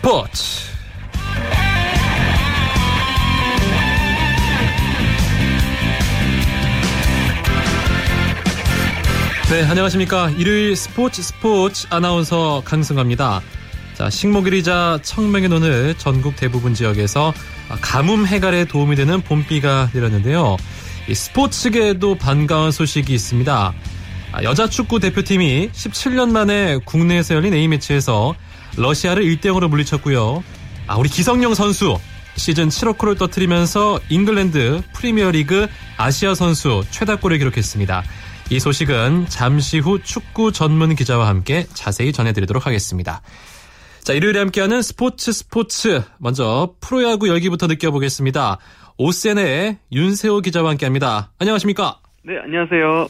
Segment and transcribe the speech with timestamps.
[0.00, 0.70] 스포츠
[9.50, 10.30] 네, 안녕하십니까.
[10.30, 13.42] 일요일 스포츠 스포츠 아나운서 강승갑니다.
[13.92, 17.34] 자, 식목일이자 청명의 오늘 전국 대부분 지역에서
[17.82, 20.56] 가뭄 해갈에 도움이 되는 봄비가 내렸는데요.
[21.10, 23.74] 이 스포츠계에도 반가운 소식이 있습니다.
[24.32, 28.34] 아, 여자 축구 대표팀이 17년 만에 국내에서 열린 A매치에서
[28.76, 30.42] 러시아를 1대0으로 물리쳤고요.
[30.86, 31.98] 아, 우리 기성용 선수
[32.36, 35.66] 시즌 7억 골을 터뜨리면서 잉글랜드 프리미어리그
[35.96, 38.02] 아시아 선수 최다골을 기록했습니다.
[38.50, 43.22] 이 소식은 잠시 후 축구 전문 기자와 함께 자세히 전해드리도록 하겠습니다.
[44.02, 46.02] 자, 일요일에 함께하는 스포츠 스포츠.
[46.18, 48.58] 먼저 프로야구 열기부터 느껴보겠습니다.
[48.96, 51.30] 오센의 윤세호 기자와 함께합니다.
[51.38, 52.00] 안녕하십니까?
[52.24, 53.08] 네, 안녕하세요.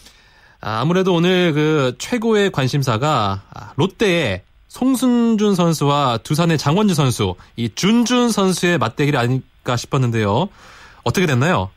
[0.61, 3.43] 아, 무래도 오늘 그 최고의 관심사가
[3.77, 10.49] 롯데의 송순준 선수와 두산의 장원주 선수, 이 준준 선수의 맞대결이 아닐까 싶었는데요.
[11.05, 11.71] 어떻게 됐나요?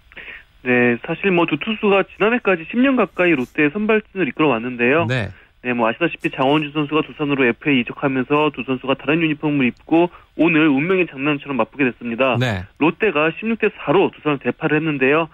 [0.61, 5.05] 네, 사실 뭐 두 투수가 지난해까지 10년 가까이 롯데의 선발진을 이끌어 왔는데요.
[5.07, 5.29] 네.
[5.63, 11.07] 네, 뭐 아시다시피 장원준 선수가 두산으로 FA 이적하면서 두 선수가 다른 유니폼을 입고 오늘 운명의
[11.07, 12.37] 장난처럼 맞붙게 됐습니다.
[12.39, 12.63] 네.
[12.77, 15.29] 롯데가 16대 4로 두산을 대파를 했는데요.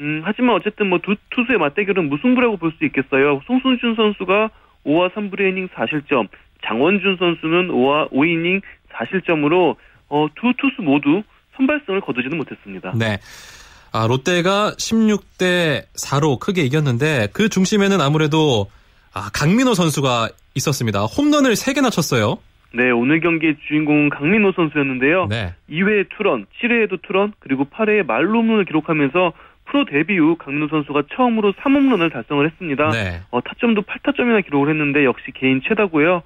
[0.00, 3.42] 음, 하지만 어쨌든 뭐 두 투수의 맞대결은 무승부라고 볼 수 있겠어요.
[3.46, 4.50] 송순준 선수가
[4.86, 6.28] 5와 3분의 이닝 4실점,
[6.66, 9.76] 장원준 선수는 5와 5이닝 4실점으로
[10.08, 11.22] 어, 두 투수 모두
[11.56, 12.92] 선발승을 거두지는 못했습니다.
[12.96, 13.18] 네.
[13.92, 18.70] 아, 롯데가 16대 4로 크게 이겼는데 그 중심에는 아무래도
[19.12, 21.04] 아, 강민호 선수가 있었습니다.
[21.04, 22.38] 홈런을 3개나 쳤어요.
[22.74, 25.26] 네, 오늘 경기의 주인공은 강민호 선수였는데요.
[25.28, 25.54] 네.
[25.68, 29.32] 2회에 투런, 7회에도 투런, 그리고 8회에 말홈런을 기록하면서
[29.66, 32.90] 프로 데뷔 후 강민호 선수가 처음으로 3홈런을 달성을 했습니다.
[32.90, 33.20] 네.
[33.30, 36.22] 어, 타점도 8타점이나 기록을 했는데 역시 개인 최다고요.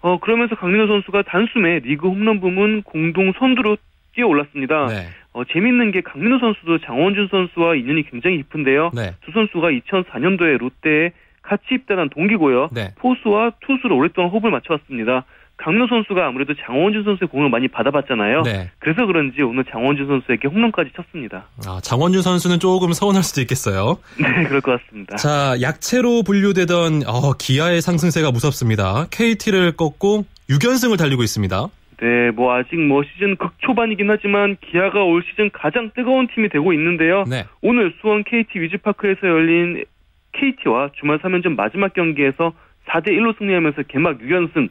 [0.00, 3.76] 어, 그러면서 강민호 선수가 단숨에 리그 홈런 부문 공동 선두로
[4.14, 4.86] 뛰어 올랐습니다.
[4.86, 5.08] 네.
[5.32, 8.90] 어, 재밌는 게 강민호 선수도 장원준 선수와 인연이 굉장히 깊은데요.
[8.94, 9.14] 네.
[9.24, 12.70] 두 선수가 2004년도에 롯데에 같이 입단한 동기고요.
[12.72, 12.94] 네.
[12.96, 15.24] 포수와 투수로 오랫동안 호흡을 맞춰왔습니다.
[15.58, 18.42] 강민호 선수가 아무래도 장원준 선수의 공을 많이 받아봤잖아요.
[18.42, 18.70] 네.
[18.78, 21.46] 그래서 그런지 오늘 장원준 선수에게 홈런까지 쳤습니다.
[21.66, 23.98] 아, 장원준 선수는 조금 서운할 수도 있겠어요.
[24.18, 25.16] 네, 그럴 것 같습니다.
[25.16, 29.06] 자, 약체로 분류되던 어, 기아의 상승세가 무섭습니다.
[29.10, 31.66] KT를 꺾고 6연승을 달리고 있습니다.
[32.00, 37.24] 네, 뭐 아직 뭐 시즌 극초반이긴 하지만 기아가 올 시즌 가장 뜨거운 팀이 되고 있는데요.
[37.28, 37.44] 네.
[37.60, 39.84] 오늘 수원 KT 위즈파크에서 열린
[40.32, 42.52] KT와 주말 3연전 마지막 경기에서
[42.86, 44.68] 4대 1로 승리하면서 개막 6연승,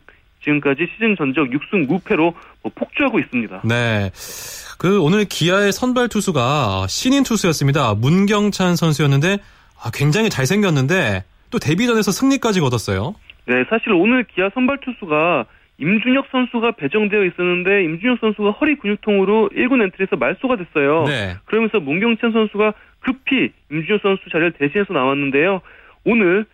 [0.48, 3.62] 지금까지 시즌 전적 6승 무패로 뭐 폭주하고 있습니다.
[3.66, 4.10] 네.
[4.80, 7.96] 그 오늘 기아의 선발 투수가 신인 투수였습니다.
[7.96, 9.38] 문경찬 선수였는데
[9.84, 13.16] 아, 굉장히 잘생겼는데 또 데뷔전에서 승리까지 거뒀어요.
[13.46, 15.46] 네, 사실 오늘 기아 선발 투수가
[15.80, 21.06] 임준혁 선수가 배정되어 있었는데 임준혁 선수가 허리 근육통으로 1군 엔트리에서 말소가 됐어요.
[21.06, 21.36] 네.
[21.46, 25.62] 그러면서 문경찬 선수가 급히 임준혁 선수 자리를 대신해서 나왔는데요.
[26.04, 26.46] 오늘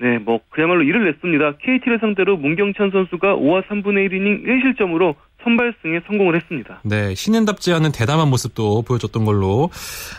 [0.00, 1.58] 네, 뭐 그야말로 일을 냈습니다.
[1.62, 6.80] KT를 상대로 문경찬 선수가 5와 3분의 1이닝 1실점으로 선발승에 성공을 했습니다.
[6.84, 9.70] 네, 신인답지 않은 대담한 모습도 보여줬던 걸로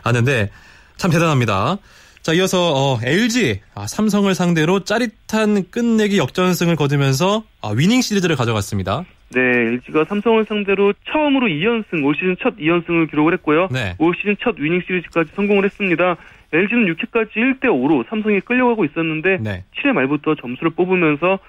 [0.03, 0.50] 아는데
[0.97, 1.78] 참 대단합니다.
[2.22, 9.06] 자, 이어서 어, LG 아, 삼성을 상대로 짜릿한 끝내기 역전승을 거두면서 아, 위닝 시리즈를 가져갔습니다.
[9.34, 13.69] 네, LG가 삼성을 상대로 처음으로 2연승, 올 시즌 첫 2연승을 기록을 했고요.
[13.72, 13.96] 네.
[13.98, 16.18] 올 시즌 첫 위닝 시리즈까지 성공을 했습니다.
[16.53, 19.63] LG는 6회까지 1대 5로 삼성이 끌려가고 있었는데 네.
[19.78, 21.39] 7회 말부터 점수를 뽑으면서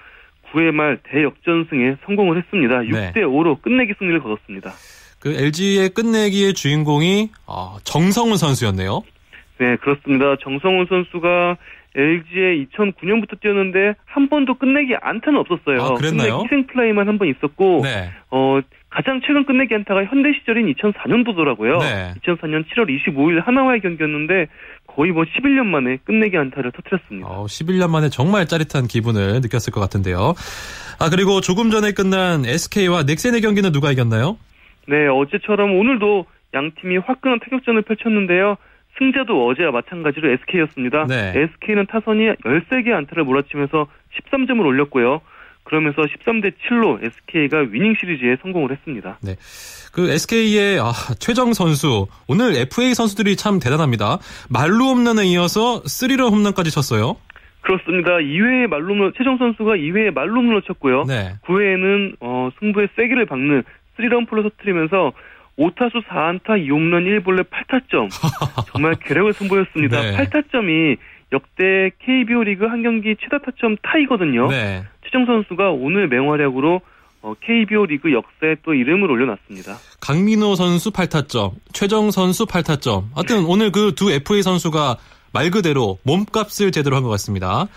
[0.51, 2.79] 9회 말 대역전승에 성공을 했습니다.
[2.81, 4.71] 6대 5로 끝내기 승리를 거뒀습니다.
[5.19, 9.01] 그 LG의 끝내기의 주인공이 어, 정성훈 선수였네요.
[9.59, 10.35] 네, 그렇습니다.
[10.41, 11.57] 정성훈 선수가
[11.95, 15.79] LG에 2009년부터 뛰었는데 한 번도 끝내기 안타는 없었어요.
[15.81, 16.41] 아, 그랬나요?
[16.43, 18.09] 희생 플라이만 한 번 있었고 네.
[18.31, 18.59] 어
[18.89, 21.79] 가장 최근 끝내기 안타가 현대 시절인 2004년도더라고요.
[21.79, 22.13] 네.
[22.25, 24.47] 2004년 7월 25일 한화와의 경기였는데
[24.95, 27.27] 거의 뭐 11년 만에 끝내기 안타를 터뜨렸습니다.
[27.27, 30.33] 어, 11년 만에 정말 짜릿한 기분을 느꼈을 것 같은데요.
[30.99, 34.37] 아 그리고 조금 전에 끝난 SK와 넥센의 경기는 누가 이겼나요?
[34.87, 38.57] 네, 어제처럼 오늘도 양 팀이 화끈한 타격전을 펼쳤는데요.
[38.99, 41.07] 승자도 어제와 마찬가지로 SK였습니다.
[41.07, 41.33] 네.
[41.35, 45.21] SK는 타선이 13개 안타를 몰아치면서 13점을 올렸고요.
[45.63, 49.17] 그러면서 13대 7로 SK가 위닝 시리즈에 성공을 했습니다.
[49.21, 49.35] 네.
[49.91, 54.19] 그 SK의 아, 최정 선수 오늘 FA 선수들이 참 대단합니다.
[54.49, 57.17] 말루 홈런에 이어서 3런 홈런까지 쳤어요.
[57.61, 58.17] 그렇습니다.
[58.17, 61.05] 2회에 말룸을 최정 선수가 2회에 말룸을 쳤고요.
[61.05, 61.35] 네.
[61.45, 63.63] 9회에는 어, 승부의 세기를 박는
[63.97, 65.13] 3런 풀로 터트리면서
[65.57, 68.09] 5타수 4안타 2홈런 1볼넷 8타점.
[68.73, 70.01] 정말 괴력을 선보였습니다.
[70.01, 70.17] 네.
[70.17, 70.97] 8타점이
[71.33, 74.47] 역대 KBO 리그 한 경기 최다 타점 타이거든요.
[74.47, 74.83] 네.
[75.03, 76.81] 최정 선수가 오늘 맹활약으로
[77.23, 79.75] 어, KBO 리그 역사에 또 이름을 올려놨습니다.
[80.01, 83.05] 강민호 선수 8타점, 최정 선수 8타점.
[83.15, 84.97] 하여튼 오늘 그 두 FA 선수가
[85.33, 87.67] 말 그대로 몸값을 제대로 한 것 같습니다.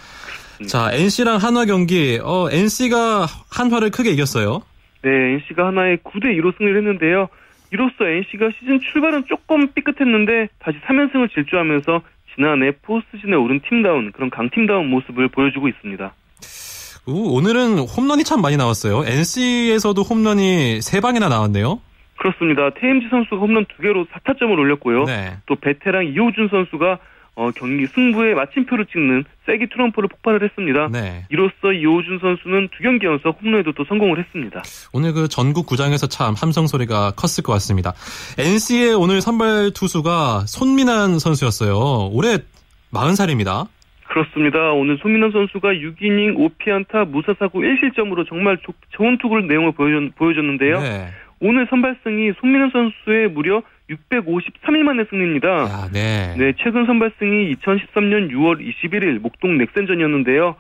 [0.60, 0.66] 음.
[0.66, 4.62] 자, NC랑 한화 경기, 어, NC가 한화를 크게 이겼어요.
[5.02, 7.28] 네, NC가 한화에 9대 2로 승리를 했는데요.
[7.72, 12.00] 이로써 NC가 시즌 출발은 조금 삐끗했는데 다시 3연승을 질주하면서
[12.36, 16.14] 지난해 포스트 시즌에 오른 팀다운 그런 강팀다운 모습을 보여주고 있습니다.
[17.06, 19.04] 오늘은 홈런이 참 많이 나왔어요.
[19.06, 21.80] NC에서도 홈런이 3방이나 나왔네요.
[22.18, 22.70] 그렇습니다.
[22.70, 25.04] 테임즈 선수가 홈런 2개로 4타점을 올렸고요.
[25.04, 25.36] 네.
[25.46, 26.98] 또 베테랑 이호준 선수가
[27.36, 30.88] 어, 경기 승부에 마침표를 찍는 세기 트럼프를 폭발을 했습니다.
[30.90, 31.26] 네.
[31.30, 34.62] 이로써 이호준 선수는 두 경기 연속 홈런에도 또 성공을 했습니다.
[34.94, 37.92] 오늘 그 전국 구장에서 참 함성 소리가 컸을 것 같습니다.
[38.38, 42.08] NC의 오늘 선발 투수가 손민환 선수였어요.
[42.10, 42.38] 올해
[42.92, 43.68] 40살입니다.
[44.08, 44.72] 그렇습니다.
[44.72, 48.56] 오늘 손민환 선수가 6이닝 5피안타 무사사구 1실점으로 정말
[48.96, 51.08] 좋은 투구를 내용을 보여줬, 는데요 네.
[51.40, 55.48] 오늘 선발승이 손민환 선수의 무려 653일 만의 승리입니다.
[55.48, 56.34] 아, 네.
[56.36, 60.56] 네, 최근 선발승이 2013년 6월 21일 목동 넥센전이었는데요.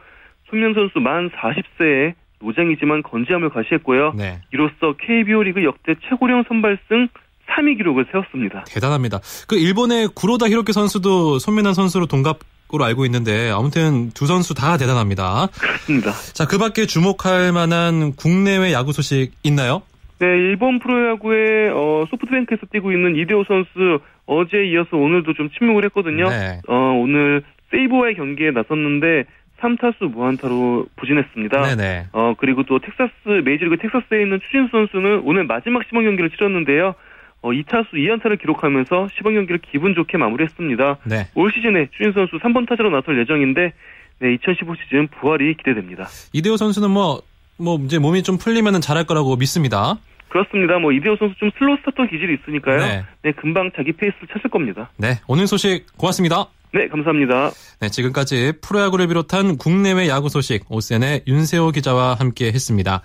[0.48, 4.12] 손민 선수 만 40세에 노장이지만 건지함을 과시했고요.
[4.16, 4.40] 네.
[4.52, 7.08] 이로써 KBO 리그 역대 최고령 선발승
[7.48, 8.64] 3위 기록을 세웠습니다.
[8.64, 9.20] 대단합니다.
[9.48, 12.38] 그 일본의 구로다 히로키 선수도 손민환 선수로 동갑
[12.74, 15.46] 으로 알고 있는데 아무튼 두 선수 다 대단합니다.
[15.56, 16.10] 그렇습니다.
[16.32, 19.82] 자, 그 밖에 주목할 만한 국내외 야구 소식 있나요?
[20.18, 26.28] 네, 일본 프로야구의 어, 소프트뱅크에서 뛰고 있는 이대호 선수 어제 이어서 오늘도 좀 침묵을 했거든요.
[26.28, 26.60] 네.
[26.68, 29.24] 어, 오늘 세이버와의 경기에 나섰는데
[29.60, 31.62] 3타수 무안타로 부진했습니다.
[31.62, 32.06] 네네.
[32.12, 36.94] 어, 그리고 또 텍사스 메이저리그 텍사스에 있는 추신수 선수는 오늘 마지막 시범 경기를 치렀는데요.
[37.42, 40.98] 어, 2타수 2안타를 기록하면서 시범 경기를 기분 좋게 마무리했습니다.
[41.04, 41.28] 네.
[41.34, 43.72] 올 시즌에 추신수 선수 3번 타자로 나설 예정인데
[44.18, 46.06] 네, 2015 시즌 부활이 기대됩니다.
[46.32, 47.20] 이대호 선수는 뭐
[47.58, 49.96] 뭐 이제 몸이 좀 풀리면 잘할 거라고 믿습니다.
[50.28, 50.78] 그렇습니다.
[50.78, 52.78] 뭐 이대호 선수 좀 slow starter 기질이 있으니까요.
[52.78, 53.04] 네.
[53.22, 54.90] 네, 금방 자기 페이스를 찾을 겁니다.
[54.96, 56.46] 네, 오늘 소식 고맙습니다.
[56.74, 57.50] 네, 감사합니다.
[57.80, 63.00] 네, 지금까지 프로야구를 비롯한 국내외 야구 소식 OSEN의 윤세호 기자와 함께 했습니다.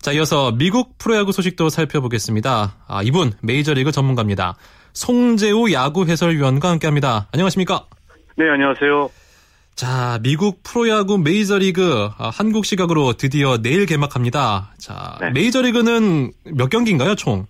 [0.00, 2.76] 자, 이어서 미국 프로야구 소식도 살펴보겠습니다.
[2.86, 4.56] 아, 이분 메이저리그 전문가입니다.
[4.92, 7.28] 송재우 야구 해설위원과 함께합니다.
[7.32, 7.86] 안녕하십니까?
[8.36, 9.08] 네, 안녕하세요.
[9.76, 14.72] 자, 미국 프로야구 메이저리그 아, 한국 시각으로 드디어 내일 개막합니다.
[14.78, 15.30] 자, 네.
[15.32, 17.46] 메이저리그는 몇 경기인가요, 총?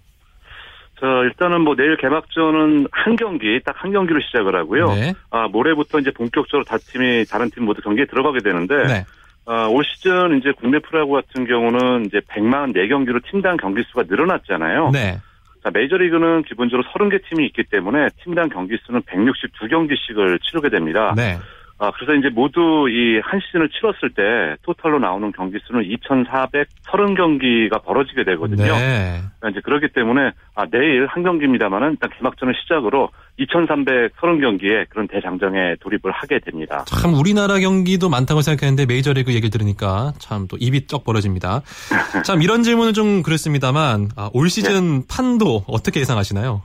[1.00, 4.88] 자, 일단은 뭐 내일 개막전은 한 경기, 딱 한 경기로 시작을 하고요.
[4.94, 5.14] 네.
[5.30, 9.04] 아, 모레부터 이제 본격적으로 다 팀이, 다른 팀 모두 경기에 들어가게 되는데, 네.
[9.44, 14.90] 아, 올 시즌 이제 국내 프로야구 같은 경우는 이제 100만 4경기로 팀당 경기 수가 늘어났잖아요.
[14.90, 15.18] 네.
[15.62, 21.14] 자, 메이저리그는 기본적으로 30개 팀이 있기 때문에 팀당 경기 수는 162경기씩을 치르게 됩니다.
[21.16, 21.38] 네.
[21.78, 28.24] 아, 그래서 이제 모두 이 한 시즌을 치렀을 때 토탈로 나오는 경기 수는 2,430경기가 벌어지게
[28.24, 28.64] 되거든요.
[28.76, 29.20] 네.
[29.40, 36.10] 그러니까 이제 그렇기 때문에 아, 내일 한 경기입니다만은 일단 개막전을 시작으로 2,330경기에 그런 대장정에 돌입을
[36.12, 36.84] 하게 됩니다.
[36.86, 41.62] 참 우리나라 경기도 많다고 생각했는데 메이저리그 얘기 들으니까 참 또 입이 쩍 벌어집니다.
[42.24, 45.06] 참 이런 질문은 좀 그랬습니다만 아, 올 시즌 네.
[45.10, 46.62] 판도 어떻게 예상하시나요?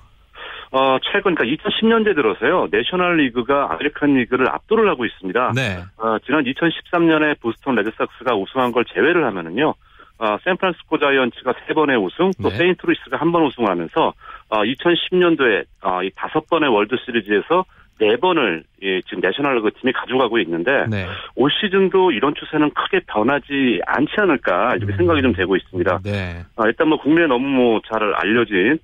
[0.71, 5.51] 어, 최근, 그러니까 2010년대 들어서요, 내셔널 리그가 아메리칸 리그를 압도를 하고 있습니다.
[5.53, 5.79] 네.
[5.97, 9.73] 어, 지난 2013년에 보스턴 레드삭스가 우승한 걸 제외를 하면은요,
[10.19, 12.55] 어, 샌프란시스코 자이언츠가 세 번의 우승, 또 네.
[12.57, 14.13] 세인트루이스가 한 번 우승하면서,
[14.49, 17.65] 어, 2010년도에, 어, 이 다섯 번의 월드 시리즈에서
[17.99, 21.05] 네 번을 예, 지금 내셔널 리그 팀이 가져가고 있는데 네.
[21.35, 24.97] 올 시즌도 이런 추세는 크게 변하지 않지 않을까 이렇게 음.
[24.97, 25.99] 생각이 좀 되고 있습니다.
[26.03, 26.41] 네.
[26.55, 28.79] 아, 일단 뭐 국내에 너무 뭐 잘 알려진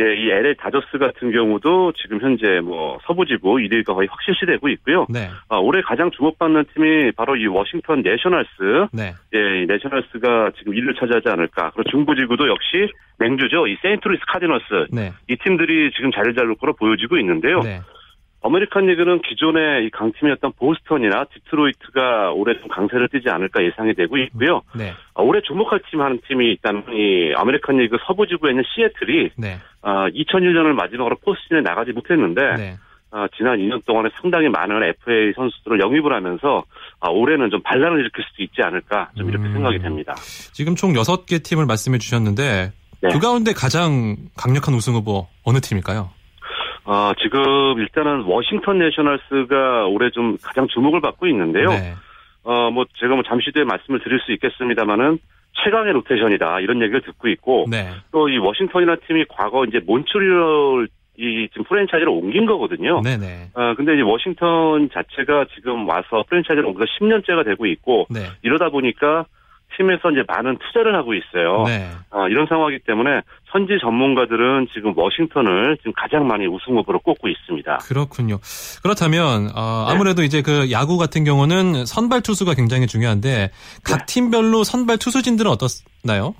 [0.00, 5.06] 예, 이 LA 다저스 같은 경우도 지금 현재 뭐 서부지구 1위가 거의 확실시되고 있고요.
[5.08, 5.28] 네.
[5.48, 8.88] 아, 올해 가장 주목받는 팀이 바로 이 워싱턴 내셔널스.
[8.92, 9.14] 네.
[9.34, 11.72] 예, 이 내셔널스가 지금 1위를 차지하지 않을까.
[11.74, 13.66] 그리고 중부지구도 역시 맹주죠.
[13.66, 14.86] 이 세인트루이스 카디너스.
[14.92, 15.12] 네.
[15.28, 17.60] 이 팀들이 지금 자리를 잡을 거로 보여지고 있는데요.
[17.60, 17.80] 네.
[18.42, 24.62] 아메리칸 리그는 기존의 이 강팀이었던 보스턴이나 디트로이트가 올해 좀 강세를 띠지 않을까 예상이 되고 있고요.
[24.76, 24.92] 네.
[25.14, 29.58] 아, 올해 주목할 팀 하는 팀이 있다면 이 아메리칸 리그 서부 지구에 있는 시애틀이 네.
[29.82, 32.76] 아, 2001년을 마지막으로 포스트에 나가지 못했는데 네.
[33.10, 36.62] 아, 지난 2년 동안에 상당히 많은 FA 선수들을 영입을 하면서
[37.00, 40.14] 아, 올해는 좀 반란을 일으킬 수도 있지 않을까 좀 이렇게 음, 생각이 됩니다.
[40.52, 43.08] 지금 총 6개 팀을 말씀해 주셨는데 네.
[43.12, 46.10] 그 가운데 가장 강력한 우승 후보 어느 팀일까요?
[46.90, 51.68] 아, 지금 일단은 워싱턴 내셔널스가 올해 좀 가장 주목을 받고 있는데요.
[51.68, 51.94] 네.
[52.44, 55.18] 어, 뭐 제가 뭐 잠시 뒤에 말씀을 드릴 수 있겠습니다만은
[55.64, 57.90] 최강의 로테이션이다 이런 얘기를 듣고 있고 네.
[58.10, 63.02] 또이 워싱턴이나 팀이 과거 이제 몬트리올 이 지금 프랜차이즈를 옮긴 거거든요.
[63.02, 63.50] 네네.
[63.52, 68.20] 어, 근데 이제 워싱턴 자체가 지금 와서 프랜차이즈를 옮겨서 10년째가 되고 있고 네.
[68.42, 69.26] 이러다 보니까
[69.78, 71.62] 팀에서 이제 많은 투자를 하고 있어요.
[71.64, 71.88] 네.
[72.10, 77.78] 어, 이런 상황이기 때문에 선지 전문가들은 지금 워싱턴을 지금 가장 많이 우승 후보로 꼽고 있습니다.
[77.78, 78.38] 그렇군요.
[78.82, 79.94] 그렇다면 어, 네.
[79.94, 80.26] 아무래도 네.
[80.26, 83.50] 이제 그 야구 같은 경우는 선발 투수가 굉장히 중요한데
[83.84, 84.04] 각 네.
[84.06, 86.34] 팀별로 선발 투수진들은 어떻나요?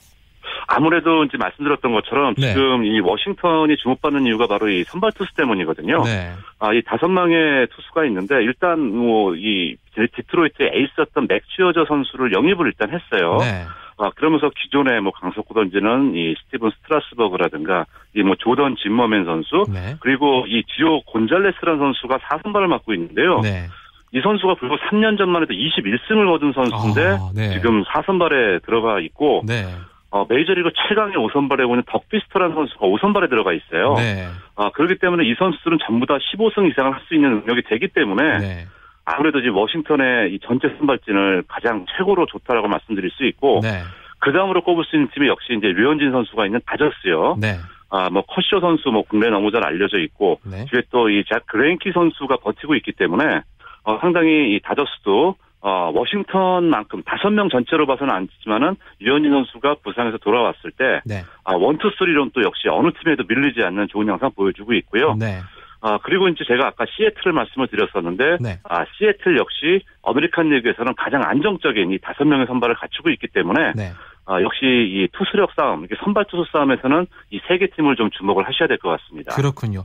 [0.66, 2.52] 아무래도 이제 말씀드렸던 것처럼 네.
[2.52, 6.02] 지금 이 워싱턴이 주목받는 이유가 바로 이 선발 투수 때문이거든요.
[6.04, 6.32] 네.
[6.58, 12.66] 아, 이 다섯 명의 투수가 있는데 일단 뭐 이 디트로이트의 에이스였던 맥스 슈어저 선수를 영입을
[12.66, 13.38] 일단 했어요.
[13.40, 13.64] 네.
[13.98, 19.96] 아, 그러면서 기존에 뭐 강속구 던지는 이 스티븐 스트라스버그라든가 이 뭐 조던 진머맨 선수 네.
[20.00, 23.40] 그리고 이 지오 곤잘레스라는 선수가 4선발을 맡고 있는데요.
[23.40, 23.66] 네.
[24.12, 27.50] 이 선수가 불과 3년 전만 해도 21승을 거둔 선수인데 아, 네.
[27.52, 29.66] 지금 4선발에 들어가 있고 네.
[30.10, 33.94] 어, 메이저리그 최강의 5선발에 오는 덕 피스터라는 선수가 5선발에 들어가 있어요.
[33.94, 34.26] 네.
[34.54, 38.38] 어, 그렇기 때문에 이 선수들은 전부 다 15승 이상을 할 수 있는 능력이 되기 때문에
[38.38, 38.66] 네.
[39.04, 43.82] 아무래도 지금 워싱턴의 이 전체 선발진을 가장 최고로 좋다라고 말씀드릴 수 있고 네.
[44.20, 47.36] 그 다음으로 꼽을 수 있는 팀이 역시 이제 류현진 선수가 있는 다저스요.
[47.40, 47.56] 네.
[47.90, 50.66] 아, 뭐, 커쇼 선수, 뭐, 국내 너무 잘 알려져 있고, 네.
[50.66, 53.40] 뒤에 또 이 잭 그레인키 선수가 버티고 있기 때문에,
[53.84, 60.70] 어, 상당히 이 다저스도 어, 워싱턴만큼 다섯 명 전체로 봐서는 아니지만은 류현진 선수가 부상에서 돌아왔을
[60.72, 61.24] 때 네.
[61.44, 65.14] 아, one two three론 또 역시 어느 팀에도 밀리지 않는 좋은 양상 보여주고 있고요.
[65.14, 65.40] 네.
[65.80, 68.58] 아, 그리고 이제 제가 아까 시애틀을 말씀을 드렸었는데, 네.
[68.68, 73.92] 아, 시애틀 역시 아메리칸 리그에서는 가장 안정적인 이 다섯 명의 선발을 갖추고 있기 때문에, 네.
[74.26, 78.46] 아, 역시 이 투수력 싸움, 이게 선발 투수 싸움에서는 이 세 개 팀을 좀 주목을
[78.48, 79.34] 하셔야 될 것 같습니다.
[79.36, 79.84] 그렇군요.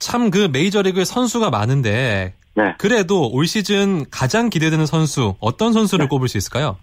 [0.00, 2.74] 참 그 메이저리그에 선수가 많은데, 네.
[2.78, 6.08] 그래도 올 시즌 가장 기대되는 선수 어떤 선수를 네.
[6.08, 6.76] 꼽을 수 있을까요?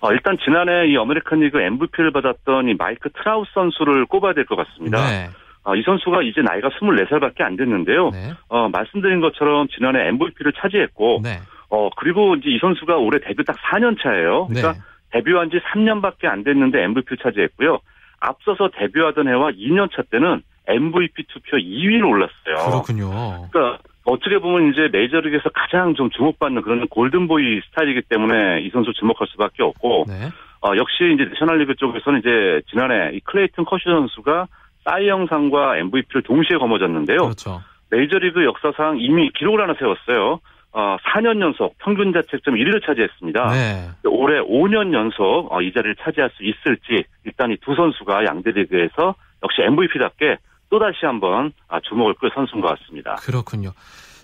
[0.00, 4.54] 어, 일단 지난해 이 아메리칸 리그 MVP를 받았던 이 마이크 트라웃 선수를 꼽아야 될 것
[4.56, 5.04] 같습니다.
[5.10, 5.28] 네.
[5.64, 8.10] 어, 이 선수가 이제 나이가 24살밖에 안 됐는데요.
[8.10, 8.32] 네.
[8.48, 11.40] 어, 말씀드린 것처럼 지난해 MVP를 차지했고, 네.
[11.70, 14.46] 어, 그리고 이제 이 선수가 올해 데뷔 딱 4년 차예요.
[14.46, 14.78] 그러니까 네.
[15.10, 17.80] 데뷔한 지 3년밖에 안 됐는데 MVP를 차지했고요.
[18.20, 22.70] 앞서서 데뷔하던 해와 2년 차 때는 MVP 투표 2위로 올랐어요.
[22.70, 23.48] 그렇군요.
[23.50, 29.26] 그러니까 어떻게 보면 이제 메이저리그에서 가장 좀 주목받는 그런 골든보이 스타일이기 때문에 이 선수 주목할
[29.28, 30.28] 수밖에 없고 네.
[30.62, 34.46] 어, 역시 이제 내셔널리그 쪽에서는 이제 지난해 이 클레이튼 커쇼 선수가
[34.84, 37.18] 사이영상과 MVP를 동시에 거머쥐었는데요.
[37.18, 37.60] 그렇죠.
[37.90, 40.40] 메이저리그 역사상 이미 기록을 하나 세웠어요.
[40.72, 43.46] 어, 4년 연속 평균 자책점 1위를 차지했습니다.
[43.52, 43.88] 네.
[44.04, 49.14] 올해 5년 연속 어, 이 자리를 차지할 수 있을지 일단 이 두 선수가 양대 리그에서
[49.42, 50.36] 역시 MVP답게
[50.70, 53.14] 또다시 한번 아, 주목을 끌 선수인 것 같습니다.
[53.16, 53.72] 그렇군요.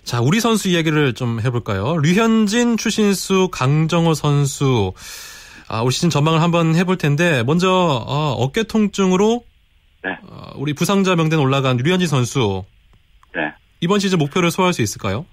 [0.03, 1.97] 자, 우리 선수 이야기를 좀 해볼까요?
[1.97, 4.93] 류현진, 추신수, 강정호 선수.
[5.67, 9.43] 아, 올 시즌 전망을 한번 해볼 텐데, 먼저, 어, 어깨 통증으로,
[10.03, 10.11] 네.
[10.29, 12.63] 어, 우리 부상자 명단 올라간 류현진 선수.
[13.33, 13.51] 네.
[13.81, 15.25] 이번 시즌 목표를 소화할 수 있을까요?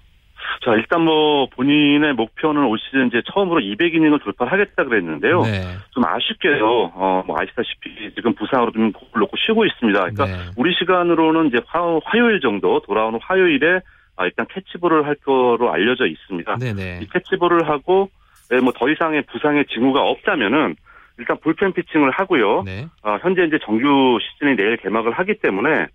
[0.63, 5.41] 자, 일단 뭐 본인의 목표는 올 시즌 이제 처음으로 200이닝을 돌파하겠다 그랬는데요.
[5.41, 5.61] 네.
[5.91, 9.99] 좀 아쉽게도 어, 뭐 아시다시피 지금 부상으로 좀 곡을 놓고 쉬고 있습니다.
[9.99, 10.33] 그러니까 네.
[10.55, 13.81] 우리 시간으로는 이제 화, 화요일 정도 돌아오는 화요일에
[14.15, 16.57] 아, 일단 캐치볼을 할 거로 알려져 있습니다.
[16.57, 16.73] 네네.
[16.73, 16.99] 네.
[17.01, 18.09] 이 캐치볼을 하고
[18.49, 20.75] 네, 뭐더 이상의 부상의 징후가 없다면은
[21.17, 22.63] 일단 불펜 피칭을 하고요.
[22.63, 22.87] 네.
[23.03, 25.87] 어, 현재 이제 정규 시즌이 내일 개막을 하기 때문에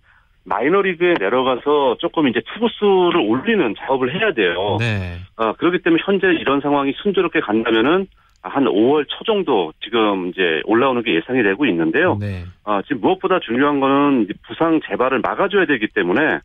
[0.49, 4.77] 마이너리그에 내려가서 조금 이제 투구수를 올리는 작업을 해야 돼요.
[4.81, 5.19] 네.
[5.37, 8.07] 아, 그렇기 때문에 현재 이런 상황이 순조롭게 간다면은
[8.43, 12.17] 한 5월 초 정도 지금 이제 올라오는 게 예상이 되고 있는데요.
[12.21, 12.45] 네.
[12.65, 16.41] 아, 지금 무엇보다 중요한 거는 부상 재발을 막아줘야 되기 때문에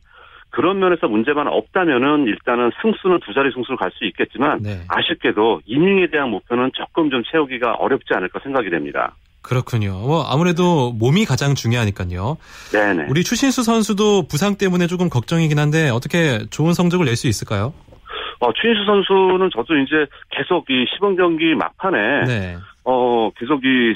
[0.49, 4.81] 그런 면에서 문제만 없다면은 일단은 승수는 두 자리 승수를 갈수 있겠지만 네.
[4.87, 9.15] 아쉽게도 이닝에 대한 목표는 조금 좀 채우기가 어렵지 않을까 생각이 됩니다.
[9.43, 9.91] 그렇군요.
[9.99, 12.37] 뭐 아무래도 몸이 가장 중요하니까요.
[12.71, 13.05] 네네.
[13.09, 17.73] 우리 추신수 선수도 부상 때문에 조금 걱정이긴 한데 어떻게 좋은 성적을 낼 수 있을까요?
[18.39, 22.57] 어, 추신수 선수는 저도 이제 계속 이 시범 경기 막판에 네.
[22.83, 23.93] 어 계속 이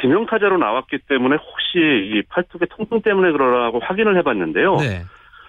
[0.00, 4.76] 지명 타자로 나왔기 때문에 혹시 이 팔뚝의 통증 때문에 그러라고 확인을 해봤는데요.
[4.76, 5.02] 네.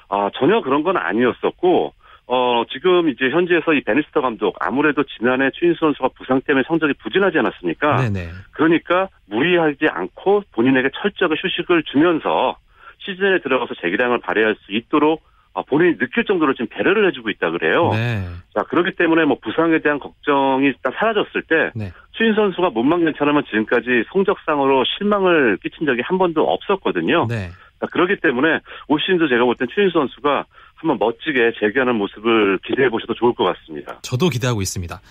[0.10, 1.94] 아 전혀 그런 건 아니었었고
[2.30, 7.38] 어, 지금 이제 현지에서 이 베니스터 감독 아무래도 지난해 추인수 선수가 부상 때문에 성적이 부진하지
[7.40, 8.02] 않았습니까?
[8.02, 8.30] 네네.
[8.52, 12.58] 그러니까 무리하지 않고 본인에게 철저하게 휴식을 주면서
[13.00, 17.90] 시즌에 들어가서 재기량을 발휘할 수 있도록 어, 본인이 느낄 정도로 지금 배려를 해주고 있다 그래요.
[17.94, 18.26] 네.
[18.54, 21.92] 자 그렇기 때문에 뭐 부상에 대한 걱정이 일단 사라졌을 때 네.
[22.12, 27.26] 추인 선수가 몸만 괜찮으면 지금까지 성적상으로 실망을 끼친 적이 한 번도 없었거든요.
[27.30, 27.50] 네.
[27.80, 30.46] 자, 그렇기 때문에 올 시즌도 제가 볼 땐 추인 선수가
[30.78, 34.00] 한번 멋지게 재기하는 모습을 기대해 보셔도 좋을 것 같습니다.
[34.04, 35.02] 저도 기대하고 있습니다.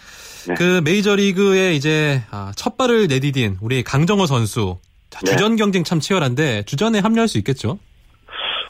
[0.49, 0.55] 네.
[0.55, 4.79] 그 메이저리그에 이제 아, 첫 발을 내디딘 우리 강정호 선수
[5.25, 5.31] 네.
[5.31, 7.79] 주전 경쟁 참 치열한데 주전에 합류할 수 있겠죠?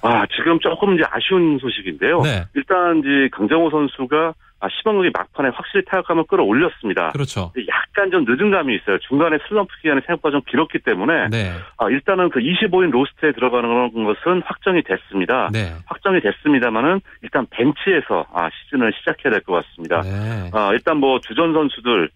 [0.03, 2.23] 아 지금 조금 이제 아쉬운 소식인데요.
[2.23, 2.45] 네.
[2.55, 7.10] 일단 이제 강정호 선수가 아, 시범경기 막판에 확실히 타격감을 끌어올렸습니다.
[7.10, 7.52] 그렇죠.
[7.68, 8.98] 약간 좀 늦은 감이 있어요.
[9.00, 11.52] 중간에 슬럼프 기간이 생각보다 좀 길었기 때문에 네.
[11.76, 15.50] 아, 일단은 그 25인 로스트에 들어가는 것은 확정이 됐습니다.
[15.52, 15.72] 네.
[15.84, 20.00] 확정이 됐습니다만은 일단 벤치에서 아, 시즌을 시작해야 될 것 같습니다.
[20.00, 20.50] 네.
[20.54, 22.08] 아, 일단 뭐 주전 선수들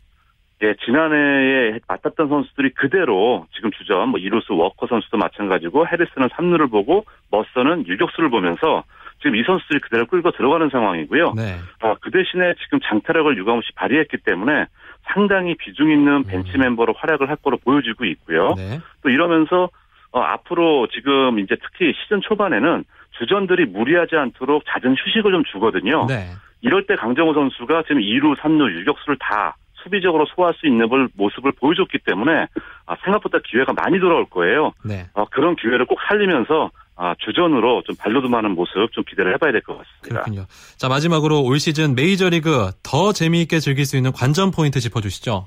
[0.62, 7.06] 예, 지난해에 맡았던 선수들이 그대로 지금 주전, 뭐, 2루수 워커 선수도 마찬가지고, 해리슨은 3루를 보고,
[7.30, 8.84] 머서는 유격수를 보면서,
[9.20, 11.34] 지금 이 선수들이 그대로 끌고 들어가는 상황이고요.
[11.36, 11.58] 네.
[11.82, 14.66] 어, 그 대신에 지금 장타력을 유감없이 발휘했기 때문에
[15.12, 16.60] 상당히 비중 있는 벤치 음.
[16.60, 18.54] 멤버로 활약을 할 거로 보여지고 있고요.
[18.56, 18.80] 네.
[19.02, 19.68] 또 이러면서
[20.12, 22.84] 어, 앞으로 지금 이제 특히 시즌 초반에는
[23.18, 26.06] 주전들이 무리하지 않도록 잦은 휴식을 좀 주거든요.
[26.06, 26.30] 네.
[26.62, 31.98] 이럴 때 강정호 선수가 지금 2루, 3루 유격수를 다 수비적으로 소화할 수 있는 모습을 보여줬기
[32.04, 32.46] 때문에
[32.86, 34.72] 아, 생각보다 기회가 많이 돌아올 거예요.
[34.84, 35.06] 네.
[35.14, 36.70] 어, 그런 기회를 꼭 살리면서
[37.02, 40.08] 아, 주전으로 좀 발로듬하는 모습 좀 기대를 해봐야 될 것 같습니다.
[40.22, 40.44] 그렇군요.
[40.76, 45.46] 자 마지막으로 올 시즌 메이저리그 더 재미있게 즐길 수 있는 관전 포인트 짚어주시죠.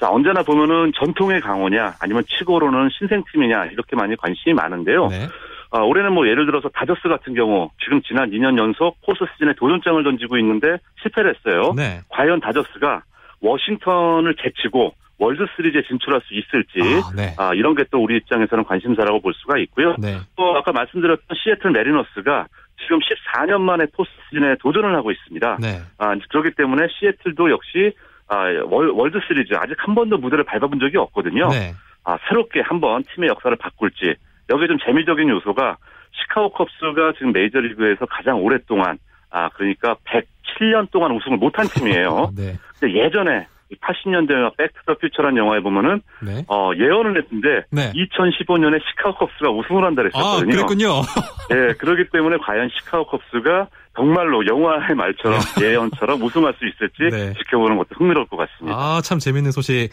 [0.00, 5.06] 자 언제나 보면은 전통의 강호냐 아니면 치고로는 신생팀이냐 이렇게 많이 관심이 많은데요.
[5.06, 5.28] 네.
[5.70, 10.02] 아, 올해는 뭐 예를 들어서 다저스 같은 경우 지금 지난 2년 연속 포스 시즌에 도전장을
[10.02, 11.72] 던지고 있는데 실패를 했어요.
[11.76, 12.00] 네.
[12.08, 13.02] 과연 다저스가
[13.40, 17.34] 워싱턴을 제치고 월드 시리즈에 진출할 수 있을지 아, 네.
[17.38, 19.94] 아, 이런 게 또 우리 입장에서는 관심사라고 볼 수가 있고요.
[19.98, 20.16] 네.
[20.34, 22.46] 또 아까 말씀드렸던 시애틀 매리너스가
[22.80, 25.58] 지금 14년 만에 포스트 시즌에 도전을 하고 있습니다.
[25.60, 25.78] 네.
[25.98, 27.92] 아, 그렇기 때문에 시애틀도 역시
[28.28, 31.48] 아, 월, 월드 시리즈 아직 한 번도 무대를 밟아본 적이 없거든요.
[31.50, 31.74] 네.
[32.04, 34.14] 아, 새롭게 한번 팀의 역사를 바꿀지
[34.48, 35.76] 여기에 좀 재미적인 요소가
[36.12, 38.98] 시카고 컵스가 지금 메이저리그에서 가장 오랫동안
[39.30, 42.32] 아 그러니까 107년 동안 우승을 못한 팀이에요.
[42.36, 42.56] 네.
[42.82, 43.46] 예전에
[43.80, 46.44] 80년대 영화 백투더 퓨처라는 영화에 보면은 네.
[46.48, 47.92] 어, 예언을 했는데 네.
[47.92, 50.52] 2015년에 시카고 컵스가 우승을 한다 그랬었거든요.
[50.52, 51.02] 아, 그랬군요.
[51.50, 55.66] 네, 그렇기 때문에 과연 시카고 컵스가 정말로 영화의 말처럼 네.
[55.66, 57.32] 예언처럼 우승할 수 있을지 네.
[57.38, 58.76] 지켜보는 것도 흥미로울 것 같습니다.
[58.76, 59.90] 아, 참 재밌는 소식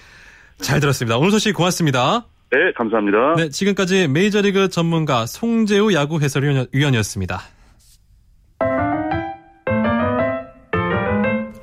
[0.58, 1.18] 잘 들었습니다.
[1.18, 2.26] 오늘 소식 고맙습니다.
[2.52, 3.36] 네, 감사합니다.
[3.36, 7.40] 네, 지금까지 메이저리그 전문가 송재우 야구 해설위원이었습니다.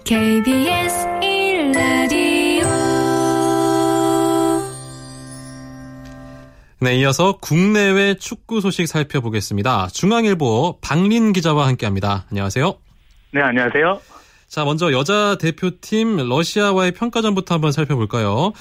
[0.05, 1.16] KBS
[6.87, 9.89] 네, 이어서 국내외 축구 소식 살펴보겠습니다.
[9.89, 12.27] 중앙일보 박린 기자와 함께합니다.
[12.31, 12.77] 안녕하세요.
[13.33, 14.01] 네, 안녕하세요.
[14.47, 18.53] 자, 먼저 여자 대표팀 러시아와의 평가전부터 한번 살펴볼까요?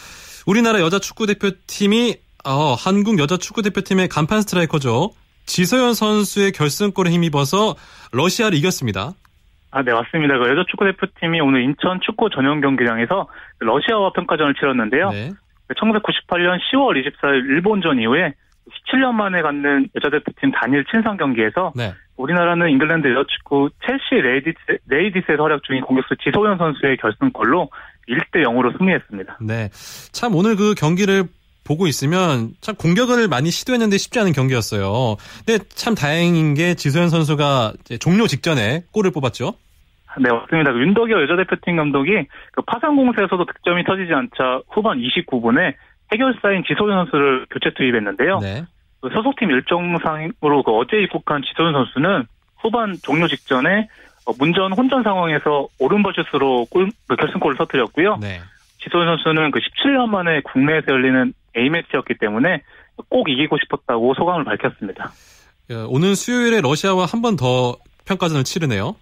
[0.47, 5.11] 우리나라 여자 축구 대표팀이 어, 한국 여자 축구 대표팀의 간판 스트라이커죠.
[5.45, 7.75] 지소연 선수의 결승골에 힘입어서
[8.11, 9.11] 러시아를 이겼습니다.
[9.69, 10.39] 아, 네, 맞습니다.
[10.39, 13.27] 그 여자 축구 대표팀이 오늘 인천 축구 전용 경기장에서
[13.59, 15.11] 러시아와 평가전을 치렀는데요.
[15.11, 15.29] 네.
[15.73, 18.33] 1998년 10월 24일 일본전 이후에
[18.87, 21.93] 17년 만에 갖는 여자 대표팀 단일 친선 경기에서 네.
[22.17, 27.69] 우리나라는 잉글랜드 여자축구 첼시 레이디스, 레이디스에서 활약 중인 공격수 지소연 선수의 결승골로
[28.07, 29.39] 1대 0으로 승리했습니다.
[29.41, 29.69] 네.
[30.11, 31.25] 참 오늘 그 경기를
[31.63, 35.17] 보고 있으면 참 공격을 많이 시도했는데 쉽지 않은 경기였어요.
[35.45, 39.55] 근데 참 다행인 게 지소연 선수가 종료 직전에 골을 뽑았죠.
[40.19, 40.71] 네, 맞습니다.
[40.71, 42.11] 그 윤덕여 여자 대표팀 감독이
[42.51, 45.73] 그 파상 공세에서도 득점이 터지지 않자 후반 29분에
[46.11, 48.39] 해결사인 지소연 선수를 교체 투입했는데요.
[48.39, 48.63] 네.
[49.01, 52.25] 그 소속팀 일정상으로 그 어제 입국한 지소연 선수는
[52.57, 53.87] 후반 종료 직전에
[54.25, 58.17] 어, 문전 혼전 상황에서 오른버슛으로 골, 그 결승골을 터뜨렸고요.
[58.21, 58.39] 네.
[58.83, 62.61] 지소연 선수는 그 17년 만에 국내에서 열리는 A매치였기 때문에
[63.09, 65.11] 꼭 이기고 싶었다고 소감을 밝혔습니다.
[65.89, 68.95] 오늘 수요일에 러시아와 한 번 더 평가전을 치르네요.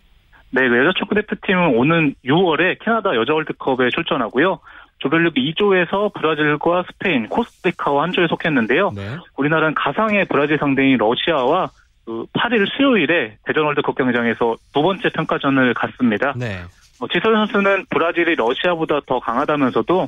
[0.53, 4.59] 네, 그 여자 축구 대표팀은 오는 6월에 캐나다 여자 월드컵에 출전하고요.
[4.99, 8.91] 조별리그 2조에서 브라질과 스페인, 코스타리카와 한 조에 속했는데요.
[8.95, 9.17] 네.
[9.35, 11.71] 우리나라는 가상의 브라질 상대인 러시아와
[12.05, 16.33] 그 8일 수요일에 대전 월드컵 경기장에서 두 번째 평가전을 갔습니다.
[16.37, 16.61] 네.
[17.01, 20.07] 어, 지선 선수는 브라질이 러시아보다 더 강하다면서도 어,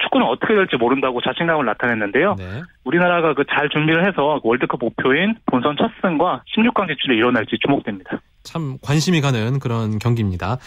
[0.00, 2.34] 축구는 어떻게 될지 모른다고 자신감을 나타냈는데요.
[2.38, 2.62] 네.
[2.84, 8.20] 우리나라가 그 잘 준비를 해서 월드컵 목표인 본선 첫 승과 16강 진출이 일어날지 주목됩니다.
[8.42, 10.58] 참 관심이 가는 그런 경기입니다.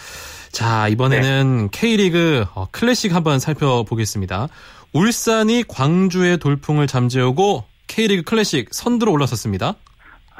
[0.50, 1.68] 자, 이번에는 네.
[1.72, 4.48] K리그 어, 클래식 한번 살펴보겠습니다.
[4.92, 9.74] 울산이 광주의 돌풍을 잠재우고 K리그 클래식 선두로 올라섰습니다.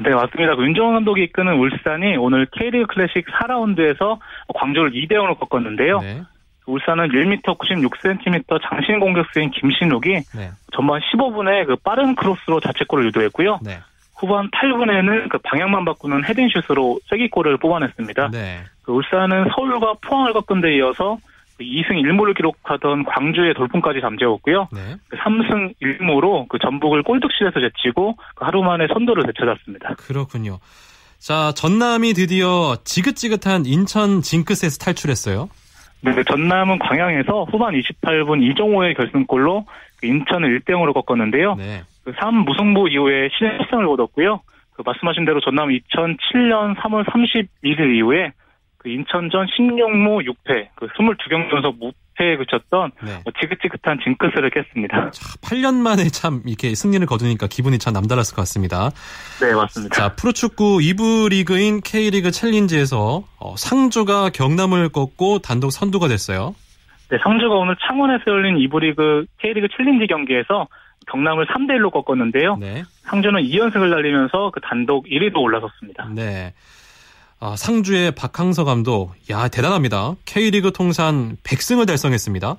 [0.03, 0.57] 네, 맞습니다.
[0.57, 4.19] 그 윤정원 감독이 이끄는 울산이 오늘 K리그 클래식 4라운드에서
[4.55, 5.99] 광주를 2대 0으로 꺾었는데요.
[6.01, 6.23] 네.
[6.71, 10.51] 울산은 1m 96cm 장신 공격수인 김신욱이 네.
[10.75, 13.61] 전반 15분에 그 빠른 크로스로 자책골을 유도했고요.
[13.63, 13.81] 네.
[14.17, 18.29] 후반 8분에는 그 방향만 바꾸는 헤딩슛으로 쐐기골을 뽑아냈습니다.
[18.33, 18.61] 네.
[18.83, 21.19] 그 울산은 서울과 포항을 꺾은 데 이어서
[21.59, 24.69] 2승 그 1무를 기록하던 광주의 돌풍까지 잠재웠고요.
[24.73, 24.97] 네.
[25.17, 29.95] 3승 그 1무로 그 전북을 골득실에서 제치고 그 하루 만에 선두를 되찾았습니다.
[29.95, 30.59] 그렇군요.
[31.19, 35.49] 자, 전남이 드디어 지긋지긋한 인천 징크스에서 탈출했어요.
[36.03, 39.67] 네, 전남은 광양에서 후반 28분 이종호의 결승골로
[40.01, 41.55] 그 인천을 1대 0으로 꺾었는데요.
[41.57, 41.83] 네.
[42.05, 44.41] 그 3무승부 이후에 신의 승을 거뒀고요.
[44.73, 48.33] 그 말씀하신 대로 전남 2007년 3월 31일 이후에
[48.79, 51.79] 그 인천전 신용무 6패, 그 22경기 연속
[52.21, 53.13] 무패에 그쳤던 네.
[53.25, 55.11] 뭐 지긋지긋한 징크스를 깼습니다.
[55.11, 58.91] 자, 8년 만에 참 이렇게 승리를 거두니까 기분이 참 남달랐을 것 같습니다.
[59.41, 59.95] 네, 맞습니다.
[59.95, 66.55] 자, 프로축구 2부 리그인 K리그 챌린지에서 어, 상주가 경남을 꺾고 단독 선두가 됐어요.
[67.11, 70.69] 네, 상주가 오늘 창원에서 열린 2부 리그 K리그 챌린지 경기에서
[71.11, 72.57] 경남을 3대 1로 꺾었는데요.
[72.57, 72.85] 네.
[73.05, 76.09] 상주는 2연승을 날리면서 그 단독 1위도 올라섰습니다.
[76.15, 76.53] 네.
[77.41, 80.13] 아, 상주의 박항서 감독, 야 대단합니다.
[80.27, 82.57] K리그 통산 100승을 달성했습니다.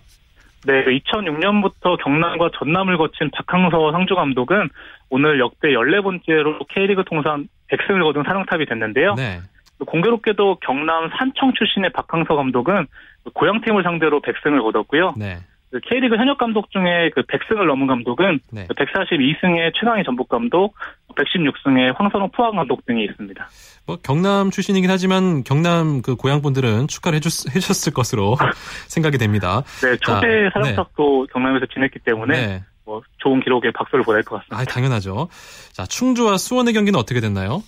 [0.66, 4.70] 네, 2006년부터 경남과 전남을 거친 박항서 상주 감독은
[5.10, 9.14] 오늘 역대 14번째로 K리그 통산 100승을 거둔 사령탑이 됐는데요.
[9.16, 9.40] 네.
[9.86, 12.88] 공교롭게도 경남 산청 출신의 박항서 감독은
[13.34, 15.14] 고향팀을 상대로 100승을 거뒀고요.
[15.18, 15.38] 네.
[15.72, 18.68] 그 K리그 현역 감독 중에 그 100승을 넘은 감독은 네.
[18.68, 20.76] 142승의 최강희 전북 감독,
[21.16, 23.48] 116승의 황선홍 포항 감독 등이 있습니다.
[23.86, 28.38] 뭐 경남 출신이긴 하지만 경남 그 고향 분들은 축하를 해줬, 해주셨을 것으로
[28.88, 29.64] 생각이 됩니다.
[29.82, 31.34] 네, 초대 사령탑도 네.
[31.34, 32.64] 경남에서 지냈기 때문에 네.
[32.86, 34.58] 뭐 좋은 기록에 박수를 보낼 것 같습니다.
[34.58, 35.30] 아, 당연하죠.
[35.72, 37.64] 자, 충주와 수원의 경기는 어떻게 됐나요?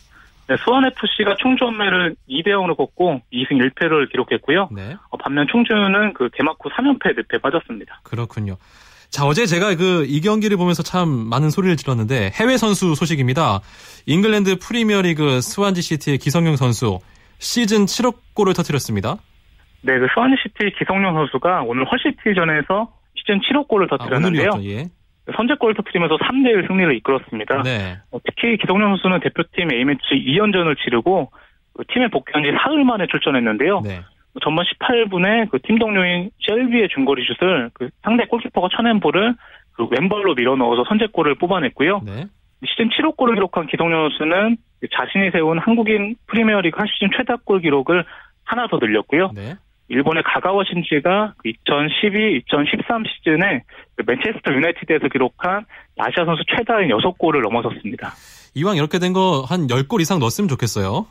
[0.48, 4.70] 네, 수원FC가 충주 원매를 2대 0으로 꺾고 2승 1패를 기록했고요.
[4.72, 4.96] 네.
[5.10, 8.02] 어, 반면 충주는 그 개막 후 3연패 늪에 빠졌습니다.
[8.04, 8.58] 그렇군요.
[9.14, 13.60] 자, 어제 제가 그 이 경기를 보면서 참 많은 소리를 질렀는데 해외 선수 소식입니다.
[14.08, 17.00] 잉글랜드 프리미어리그 스완지 시티의 기성용 선수
[17.38, 19.18] 시즌 7억 골을 터뜨렸습니다.
[19.82, 24.50] 네, 그 스완지 시티 기성용 선수가 오늘 헐시티전에서 시즌 7억 골을 아, 터뜨렸는데요.
[24.56, 24.90] 아, 예.
[25.36, 27.62] 선제골을 터뜨리면서 3대1 승리를 이끌었습니다.
[27.64, 27.98] 네.
[28.12, 31.32] 어, 특히 기성용 선수는 대표팀 A매치 2연전을 치르고
[31.76, 33.82] 그 팀에 복귀한 지 사흘 만에 출전했는데요.
[33.82, 34.02] 네.
[34.42, 39.36] 전반 18분에 그 팀 동료인 셀비의 중거리 슛을 그 상대 골키퍼가 쳐낸 볼을
[39.74, 42.02] 그 왼발로 밀어 넣어서 선제골을 뽑아냈고요.
[42.06, 42.26] 네.
[42.66, 44.58] 시즌 7호 골을 기록한 기성용 선수는
[44.98, 48.06] 자신이 세운 한국인 프리미어리그 한 시즌 최다 골 기록을
[48.46, 49.32] 하나 더 늘렸고요.
[49.36, 49.56] 네.
[49.90, 53.64] 일본의 가가와 신지가 2012, 2013 시즌에
[53.96, 55.66] 그 맨체스터 유나이티드에서 기록한
[56.00, 58.14] 아시아 선수 최다인 6골을 넘어섰습니다.
[58.56, 61.06] 이왕 이렇게 된 거 한 10골 이상 넣었으면 좋겠어요.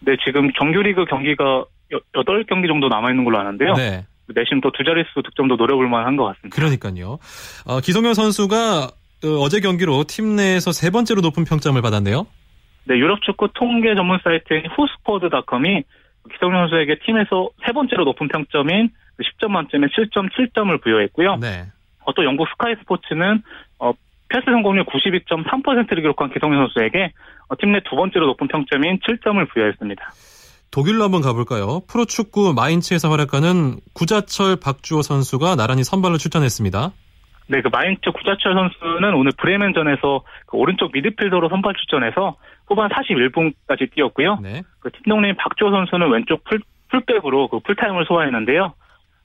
[0.00, 3.74] 네, 지금 정규리그 경기가 8경기 정도 남아있는 걸로 아는데요.
[3.74, 4.06] 네.
[4.34, 6.54] 내심 또 두 자릿수 득점도 노려볼 만한 것 같습니다.
[6.56, 7.18] 그러니까요.
[7.64, 8.90] 어, 기성현 선수가
[9.24, 12.26] 어, 제 경기로 팀 내에서 세 번째로 높은 평점을 받았네요.
[12.84, 15.84] 네, 유럽 축구 통계 전문 사이트인 후스코드닷컴이
[16.32, 21.36] 기성용 선수에게 팀에서 세 번째로 높은 평점인 10점 만점에 7.7점을 부여했고요.
[21.36, 21.66] 네.
[22.04, 23.42] 어, 또 영국 스카이 스포츠는
[23.78, 23.92] 어,
[24.28, 27.12] 패스 성공률 92.3%를 기록한 기성용 선수에게
[27.48, 30.10] 어, 팀내 두 번째로 높은 평점인 7점을 부여했습니다.
[30.76, 31.80] 독일로 한번 가볼까요?
[31.88, 36.92] 프로축구 마인츠에서 활약하는 구자철 박주호 선수가 나란히 선발로 출전했습니다.
[37.48, 42.36] 네, 그 마인츠 구자철 선수는 오늘 브레멘전에서 그 오른쪽 미드필더로 선발 출전해서
[42.66, 44.36] 후반 41분까지 뛰었고요.
[44.42, 44.64] 네.
[44.80, 46.60] 그 팀 동료인 박주호 선수는 왼쪽 풀,
[46.90, 48.74] 풀백으로 그 풀타임을 소화했는데요.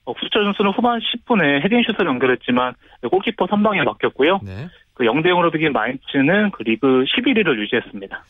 [0.06, 2.72] 어, 구자철 선수는 후반 10분에 헤딩슛을 연결했지만
[3.10, 4.40] 골키퍼 선방에 막혔고요.
[4.42, 4.68] 네.
[4.94, 8.24] 그 0대 0으로 비긴 마인츠는 그 리그 11위를 유지했습니다.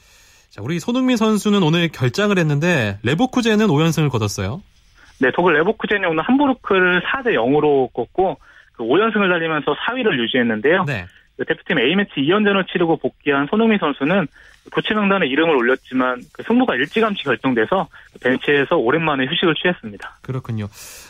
[0.53, 4.63] 자, 우리 손흥민 선수는 오늘 결장을 했는데 레버쿠젠은 5연승을 거뒀어요.
[5.19, 8.37] 네, 독일 레버쿠젠이 오늘 함부르크를 4대 0으로 꺾고
[8.75, 10.85] 그 5연승을 달리면서 4위를 유지했는데요.
[10.85, 11.07] 네.
[11.39, 14.27] 그 대표팀 A매치 2연전을 치르고 복귀한 손흥민 선수는
[14.75, 17.89] 교체 명단에 이름을 올렸지만 그 승부가 일찌감치 결정돼서
[18.23, 20.19] 벤치에서 오랜만에 휴식을 취했습니다.
[20.21, 20.67] 그렇군요.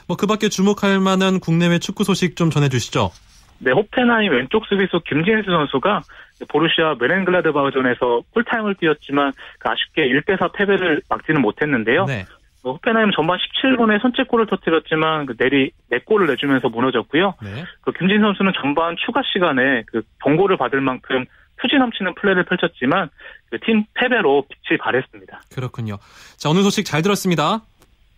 [0.07, 3.11] 뭐 그밖에 주목할 만한 국내외 축구 소식 좀 전해주시죠.
[3.59, 6.03] 네, 호펜하임 왼쪽 수비수 김진수 선수가
[6.49, 12.05] 보루시아 메렌글라드바우전에서 풀타임을 뛰었지만 그 아쉽게 1대 4 패배를 막지는 못했는데요.
[12.07, 12.27] 네.
[12.63, 17.35] 뭐 호펜하임 전반 17분에 선제골을 터뜨렸지만 그 내리 4골을 내주면서 무너졌고요.
[17.43, 17.65] 네.
[17.81, 21.25] 그 김진 선수는 전반 추가 시간에 그 경고를 받을 만큼
[21.61, 23.09] 투지 넘치는 플레이를 펼쳤지만
[23.51, 25.43] 그 팀 패배로 빛이 발했습니다.
[25.55, 25.99] 그렇군요.
[26.37, 27.63] 자 오늘 소식 잘 들었습니다.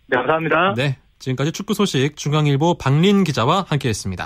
[0.07, 0.73] 네 감사합니다.
[0.75, 4.25] 네 지금까지 축구 소식 중앙일보 박린 기자와 함께했습니다.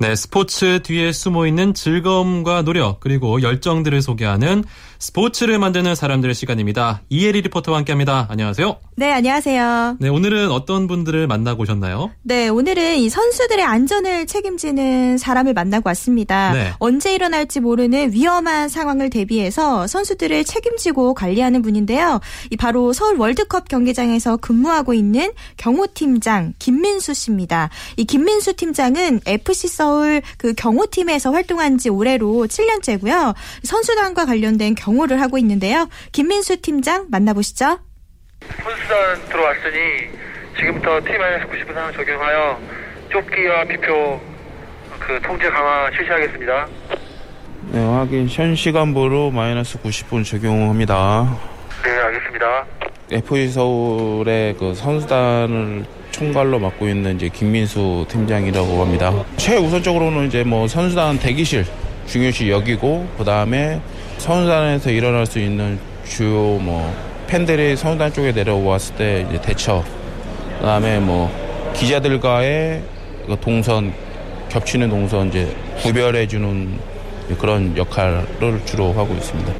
[0.00, 4.64] 네, 스포츠 뒤에 숨어 있는 즐거움과 노력 그리고 열정들을 소개하는
[4.98, 7.02] 스포츠를 만드는 사람들의 시간입니다.
[7.10, 8.26] 이혜리 리포터와 함께합니다.
[8.30, 8.78] 안녕하세요.
[8.96, 9.98] 네, 안녕하세요.
[10.00, 12.10] 네, 오늘은 어떤 분들을 만나고 오셨나요?
[12.22, 16.54] 네, 오늘은 이 선수들의 안전을 책임지는 사람을 만나고 왔습니다.
[16.54, 16.72] 네.
[16.78, 22.20] 언제 일어날지 모르는 위험한 상황을 대비해서 선수들을 책임지고 관리하는 분인데요.
[22.50, 27.68] 이 바로 서울 월드컵 경기장에서 근무하고 있는 경호팀장 김민수 씨입니다.
[27.98, 33.34] 이 김민수 팀장은 FC 서울 그 경호팀에서 활동한 지 올해로 7년째고요.
[33.62, 35.88] 선수단과 관련된 경 경호를 하고 있는데요.
[36.12, 37.78] 김민수 팀장 만나보시죠.
[38.62, 40.10] 선수단 들어왔으니
[40.58, 42.60] 지금부터 팀에 90분 상황 적용하여
[43.12, 44.20] 쫓기와 비표
[44.98, 46.66] 그 통제 강화 실시하겠습니다.
[47.72, 48.26] 네, 확인.
[48.28, 51.49] 현 시간부로 마이너스 90분 적용합니다.
[51.82, 52.66] 네, 알겠습니다.
[53.10, 59.12] FE 서울의 그 선수단을 총괄로 맡고 있는 이제 김민수 팀장이라고 합니다.
[59.36, 61.64] 최우선적으로는 이제 뭐 선수단 대기실
[62.06, 63.80] 중요시 여기고 그 다음에
[64.18, 66.92] 선수단에서 일어날 수 있는 주요 뭐
[67.26, 69.84] 팬들이 선수단 쪽에 내려왔을 때 이제 대처
[70.58, 71.30] 그 다음에 뭐
[71.74, 72.82] 기자들과의
[73.26, 73.94] 그 동선
[74.50, 76.78] 겹치는 동선 이제 구별해 주는
[77.38, 79.59] 그런 역할을 주로 하고 있습니다.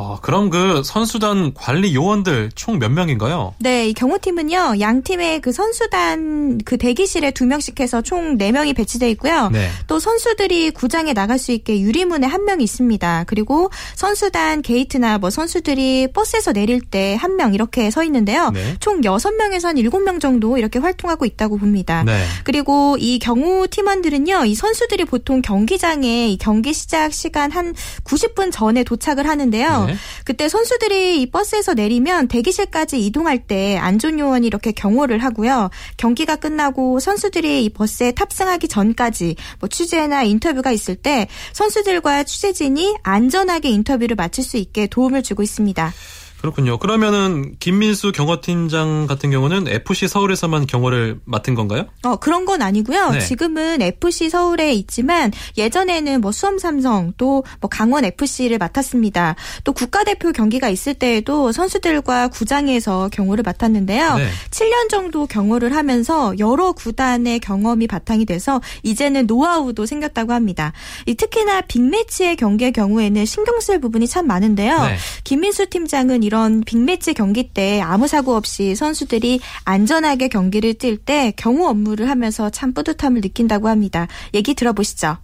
[0.00, 3.54] 어, 그럼 그 선수단 관리 요원들 총 몇 명인가요?
[3.58, 9.08] 네, 이 경호팀은요, 양 팀의 그 선수단 그 대기실에 두 명씩 해서 총 4명이 배치되어
[9.10, 9.48] 있고요.
[9.50, 9.68] 네.
[9.88, 13.24] 또 선수들이 구장에 나갈 수 있게 유리문에 한 명 있습니다.
[13.26, 18.50] 그리고 선수단 게이트나 뭐 선수들이 버스에서 내릴 때 한 명 이렇게 서 있는데요.
[18.50, 18.76] 네.
[18.80, 22.04] 총 6명에서 한 7명 정도 이렇게 활동하고 있다고 봅니다.
[22.04, 22.24] 네.
[22.44, 28.84] 그리고 이 경호 팀원들은요, 이 선수들이 보통 경기장에 이 경기 시작 시간 한 90분 전에
[28.84, 29.87] 도착을 하는데요.
[29.88, 29.96] 네.
[30.24, 35.70] 그때 선수들이 이 버스에서 내리면 대기실까지 이동할 때 안전 요원이 이렇게 경호를 하고요.
[35.96, 43.70] 경기가 끝나고 선수들이 이 버스에 탑승하기 전까지 뭐 취재나 인터뷰가 있을 때 선수들과 취재진이 안전하게
[43.70, 45.92] 인터뷰를 마칠 수 있게 도움을 주고 있습니다.
[46.40, 46.78] 그렇군요.
[46.78, 51.86] 그러면은 김민수 경호팀장 같은 경우는 FC 서울에서만 경호를 맡은 건가요?
[52.04, 53.10] 어 그런 건 아니고요.
[53.10, 53.20] 네.
[53.20, 59.34] 지금은 FC 서울에 있지만 예전에는 뭐 수험 삼성 또 뭐 강원 FC를 맡았습니다.
[59.64, 64.16] 또 국가대표 경기가 있을 때에도 선수들과 구장에서 경호를 맡았는데요.
[64.16, 64.28] 네.
[64.50, 70.72] 7년 정도 경호를 하면서 여러 구단의 경험이 바탕이 돼서 이제는 노하우도 생겼다고 합니다.
[71.16, 74.78] 특히나 빅매치의 경기의 경우에는 신경 쓸 부분이 참 많은데요.
[74.82, 74.96] 네.
[75.24, 81.66] 김민수 팀장은 이런 빅매치 경기 때 아무 사고 없이 선수들이 안전하게 경기를 뛸 때 경호
[81.66, 84.08] 업무를 하면서 참 뿌듯함을 느낀다고 합니다.
[84.34, 85.16] 얘기 들어보시죠.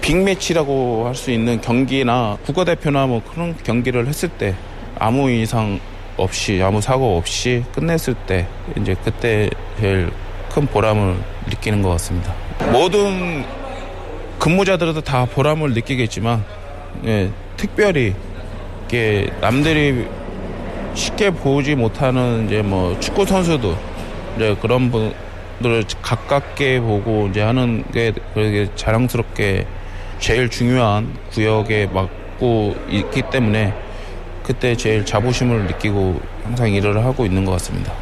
[0.00, 4.56] 빅매치라고 할 수 있는 경기나 국가대표나 뭐 그런 경기를 했을 때
[4.98, 5.78] 아무 이상
[6.16, 10.10] 없이 아무 사고 없이 끝냈을 때 이제 그때 제일
[10.52, 11.16] 큰 보람을
[11.48, 12.34] 느끼는 것 같습니다.
[12.72, 13.44] 모든
[14.40, 16.44] 근무자들도 다 보람을 느끼겠지만
[17.04, 18.14] 예, 특별히
[18.88, 20.06] 이게 남들이
[20.94, 23.74] 쉽게 보지 못하는 이제 뭐 축구 선수들
[24.36, 29.66] 이제 그런 분들을 가깝게 보고 이제 하는 게 그렇게 자랑스럽게
[30.18, 33.74] 제일 중요한 구역에 맡고 있기 때문에
[34.42, 37.92] 그때 제일 자부심을 느끼고 항상 일을 하고 있는 것 같습니다.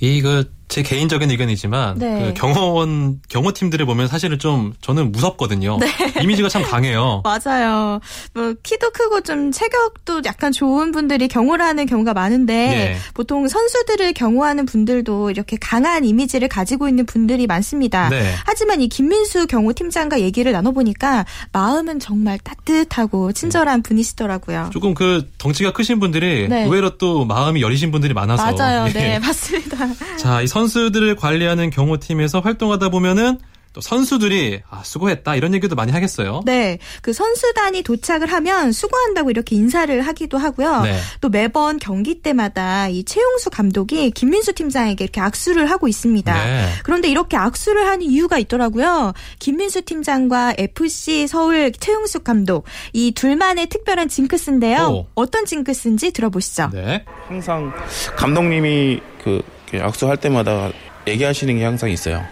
[0.00, 2.20] 이그 제 개인적인 의견이지만 네.
[2.20, 5.78] 그 경호원 경호팀들을 보면 사실은 좀 저는 무섭거든요.
[5.78, 5.88] 네.
[6.22, 7.22] 이미지가 참 강해요.
[7.24, 8.00] 맞아요.
[8.34, 12.96] 뭐 키도 크고 좀 체격도 약간 좋은 분들이 경호를 하는 경우가 많은데 네.
[13.14, 18.08] 보통 선수들을 경호하는 분들도 이렇게 강한 이미지를 가지고 있는 분들이 많습니다.
[18.10, 18.34] 네.
[18.44, 24.70] 하지만 이 김민수 경호팀장과 얘기를 나눠보니까 마음은 정말 따뜻하고 친절한 분이시더라고요.
[24.72, 26.64] 조금 그 덩치가 크신 분들이 네.
[26.64, 28.84] 의외로 또 마음이 여리신 분들이 많아서 맞아요.
[28.92, 29.18] 네, 예.
[29.18, 29.76] 맞습니다.
[30.18, 33.38] 자, 이 선수들을 관리하는 경호팀에서 활동하다 보면은
[33.74, 36.40] 또 선수들이 아, 수고했다 이런 얘기도 많이 하겠어요.
[36.44, 36.78] 네.
[37.00, 40.80] 그 선수단이 도착을 하면 수고한다고 이렇게 인사를 하기도 하고요.
[40.82, 40.98] 네.
[41.20, 46.44] 또 매번 경기 때마다 이 최용수 감독이 김민수 팀장에게 이렇게 악수를 하고 있습니다.
[46.44, 46.68] 네.
[46.82, 49.12] 그런데 이렇게 악수를 하는 이유가 있더라고요.
[49.38, 54.86] 김민수 팀장과 FC 서울 최용수 감독 이 둘만의 특별한 징크스인데요.
[54.88, 55.06] 오.
[55.14, 56.70] 어떤 징크스인지 들어보시죠.
[56.72, 57.04] 네.
[57.28, 57.72] 항상
[58.16, 59.40] 감독님이 그
[59.74, 60.70] 악수할 때마다
[61.06, 62.22] 얘기하시는 게 항상 있어요.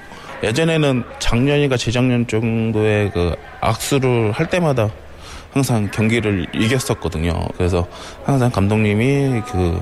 [0.42, 4.90] 예전에는 작년인가 재작년 정도의 그 악수를 할 때마다
[5.52, 7.32] 항상 경기를 이겼었거든요.
[7.56, 7.86] 그래서
[8.24, 9.80] 항상 감독님이 그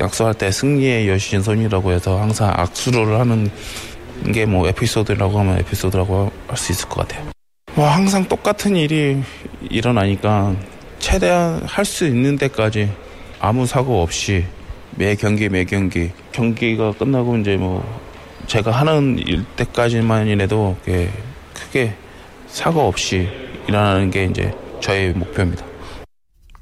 [0.00, 3.50] 악수할 때 승리의 여신선이라고 해서 항상 악수를 하는
[4.34, 7.26] 게 뭐 에피소드라고 하면 에피소드라고 할 수 있을 것 같아요.
[7.76, 9.22] 와, 항상 똑같은 일이
[9.70, 10.54] 일어나니까
[10.98, 12.90] 최대한 할 수 있는 데까지
[13.38, 14.44] 아무 사고 없이
[15.00, 17.82] 매 경기 매 경기 경기가 끝나고 이제 뭐
[18.46, 20.76] 제가 하는 일 때까지만이라도
[21.54, 21.94] 크게
[22.46, 23.26] 사고 없이
[23.66, 25.69] 일어나는 게 이제 저의 목표입니다.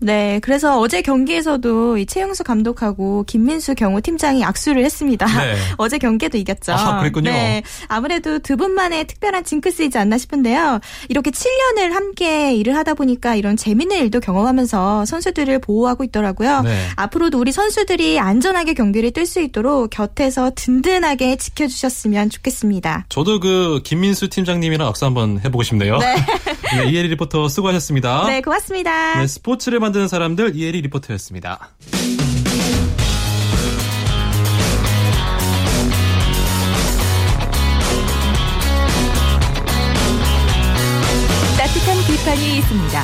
[0.00, 5.26] 네, 그래서 어제 경기에서도 이 최영수 감독하고 김민수 경호 팀장이 악수를 했습니다.
[5.26, 5.56] 네.
[5.76, 6.72] 어제 경기도 이겼죠.
[6.72, 7.30] 아, 그랬군요.
[7.30, 10.80] 네, 아무래도 두 분만의 특별한 징크스이지 않나 싶은데요.
[11.08, 16.62] 이렇게 7년을 함께 일을 하다 보니까 이런 재밌는 일도 경험하면서 선수들을 보호하고 있더라고요.
[16.62, 16.87] 네.
[16.96, 23.06] 앞으로도 우리 선수들이 안전하게 경기를 뛸 수 있도록 곁에서 든든하게 지켜주셨으면 좋겠습니다.
[23.08, 25.98] 저도 그 김민수 팀장님이랑 악수 한번 해보고 싶네요.
[25.98, 26.14] 네.
[26.78, 28.26] 네 이혜리 리포터 수고하셨습니다.
[28.26, 29.18] 네, 고맙습니다.
[29.18, 31.70] 네, 스포츠를 만드는 사람들 이혜리 리포터였습니다.
[41.57, 43.03] 따뜻한 비판이 있습니다.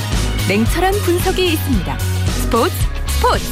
[0.48, 1.98] 냉철한 분석이 있습니다.
[1.98, 2.74] 스포츠
[3.06, 3.44] 스포츠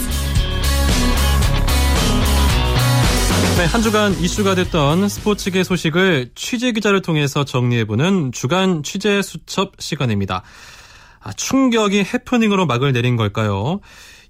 [3.58, 10.42] 네, 한 주간 이슈가 됐던 스포츠계 소식을 취재 기자를 통해서 정리해보는 주간 취재 수첩 시간입니다.
[11.22, 13.80] 아, 충격이 해프닝으로 막을 내린 걸까요?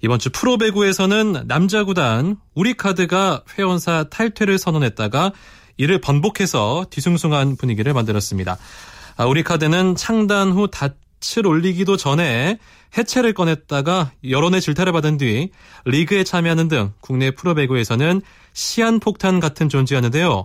[0.02, 5.32] 이번 주 프로배구에서는 남자 구단 우리카드가 회원사 탈퇴를 선언했다가
[5.76, 8.58] 이를 번복해서 뒤숭숭한 분위기를 만들었습니다.
[9.16, 12.58] 아, 우리카드는 창단 후 닻을 올리기도 전에
[12.98, 15.50] 해체를 꺼냈다가 여론의 질타를 받은 뒤
[15.86, 18.20] 리그에 참여하는 등 국내 프로배구에서는
[18.52, 20.44] 시한폭탄 같은 존재였는데요.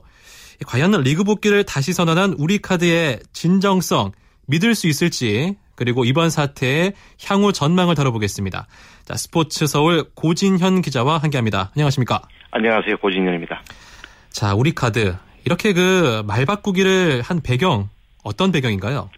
[0.65, 4.11] 과연 리그 복귀를 다시 선언한 우리카드의 진정성
[4.45, 6.93] 믿을 수 있을지 그리고 이번 사태의
[7.29, 8.67] 향후 전망을 다뤄보겠습니다.
[9.05, 11.71] 자, 스포츠 서울 고진현 기자와 함께합니다.
[11.75, 12.21] 안녕하십니까?
[12.51, 13.61] 안녕하세요, 고진현입니다.
[14.31, 17.89] 자, 우리 카드 이렇게 그 말 바꾸기를 한 배경
[18.23, 19.09] 어떤 배경인가요?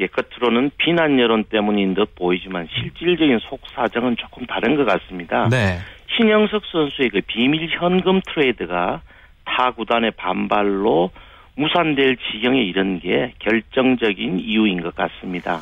[0.00, 5.48] 예, 겉으로는 비난 여론 때문인 듯 보이지만 실질적인 속 사정은 조금 다른 것 같습니다.
[5.48, 5.78] 네.
[6.16, 9.00] 신영석 선수의 그 비밀 현금 트레이드가
[9.44, 11.10] 타 구단의 반발로
[11.56, 15.60] 무산될 지경에 이른 게 결정적인 이유인 것 같습니다.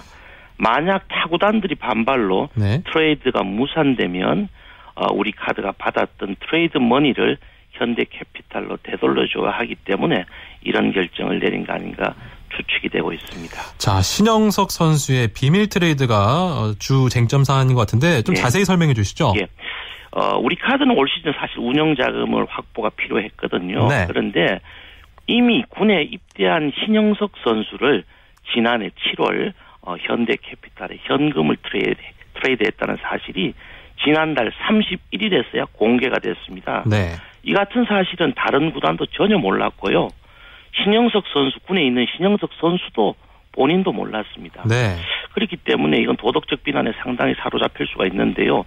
[0.59, 2.83] 만약 타구단들이 반발로 네.
[2.93, 4.49] 트레이드가 무산되면
[4.95, 7.37] 어, 우리 카드가 받았던 트레이드 머니를
[7.73, 10.25] 현대캐피탈로 되돌려줘야 하기 때문에
[10.63, 12.15] 이런 결정을 내린 거 아닌가
[12.57, 13.55] 추측이 되고 있습니다.
[13.77, 18.41] 자 신영석 선수의 비밀 트레이드가 어, 주 쟁점 사안인 것 같은데 좀 예.
[18.41, 19.35] 자세히 설명해 주시죠.
[19.37, 19.47] 예.
[20.13, 23.89] 어, 우리 카드는 올 시즌 사실 운영 자금을 확보가 필요했거든요.
[23.89, 24.07] 네.
[24.09, 24.61] 그런데
[25.27, 28.05] 이미 군에 입대한 신영석 선수를
[28.55, 29.53] 지난해 7월
[29.87, 31.97] 어, 현대캐피탈에 현금을 트레이드,
[32.35, 33.55] 트레이드했다는 사실이
[34.05, 36.83] 지난달 31일에서야 공개가 됐습니다.
[36.87, 37.13] 네.
[37.45, 40.09] 이 같은 사실은 다른 구단도 전혀 몰랐고요.
[40.75, 43.15] 신영석 선수 군에 있는 신영석 선수도
[43.53, 44.65] 본인도 몰랐습니다.
[44.69, 44.97] 네.
[45.33, 48.65] 그렇기 때문에 이건 도덕적 비난에 상당히 사로잡힐 수가 있는데요.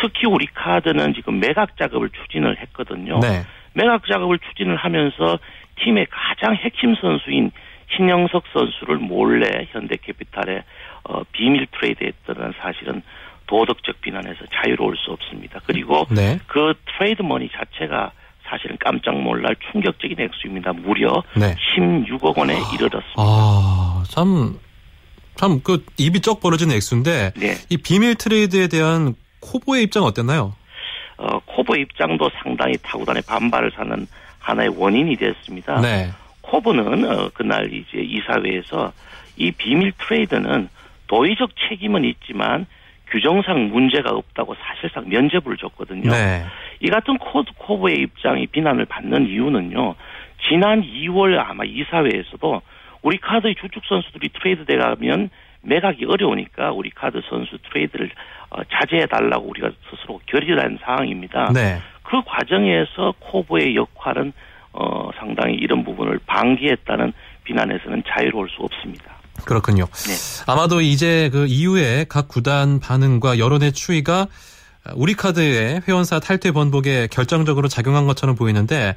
[0.00, 3.20] 특히 우리 카드는 지금 매각 작업을 추진을 했거든요.
[3.20, 3.42] 네.
[3.74, 5.38] 매각 작업을 추진을 하면서
[5.76, 7.52] 팀의 가장 핵심 선수인
[7.96, 10.64] 신영석 선수를 몰래 현대캐피탈에
[11.04, 13.02] 어, 비밀 트레이드했다는 사실은
[13.46, 15.60] 도덕적 비난에서 자유로울 수 없습니다.
[15.66, 16.38] 그리고 네.
[16.46, 18.12] 그 트레이드 머니 자체가
[18.48, 20.72] 사실은 깜짝 놀랄 충격적인 액수입니다.
[20.72, 21.54] 무려 네.
[21.76, 23.16] 16억 원에 이르렀습니다.
[23.16, 24.58] 아, 참,
[25.36, 27.54] 참, 그, 입이 쩍 벌어진 액수인데, 네.
[27.70, 30.54] 이 비밀 트레이드에 대한 코보의 입장은 어땠나요?
[31.16, 34.06] 어, 코보 입장도 상당히 타구단의 반발을 사는
[34.38, 35.80] 하나의 원인이 됐습니다.
[35.80, 36.10] 네.
[36.42, 38.92] 코보는 어, 그날 이제 이사회에서
[39.36, 40.68] 이 비밀 트레이드는
[41.06, 42.66] 도의적 책임은 있지만
[43.08, 46.10] 규정상 문제가 없다고 사실상 면죄부를 줬거든요.
[46.10, 46.44] 네.
[46.80, 49.94] 이 같은 코드 코보의 입장이 비난을 받는 이유는요.
[50.48, 52.62] 지난 2월 아마 이사회에서도
[53.02, 55.30] 우리 카드의 주축 선수들이 트레이드 돼가면
[55.62, 58.10] 매각이 어려우니까 우리 카드 선수 트레이드를
[58.50, 61.52] 어, 자제해 달라고 우리가 스스로 결의한 상황입니다.
[61.52, 61.78] 네.
[62.02, 64.32] 그 과정에서 코보의 역할은
[64.72, 67.12] 어, 상당히 이런 부분을 방기했다는
[67.44, 69.16] 비난에서는 자유로울 수 없습니다.
[69.44, 69.86] 그렇군요.
[69.86, 70.44] 네.
[70.46, 74.26] 아마도 이제 그 이후에 각 구단 반응과 여론의 추이가
[74.94, 78.96] 우리 카드의 회원사 탈퇴 번복에 결정적으로 작용한 것처럼 보이는데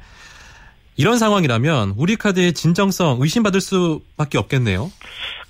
[0.96, 4.90] 이런 상황이라면 우리 카드의 진정성 의심받을 수밖에 없겠네요.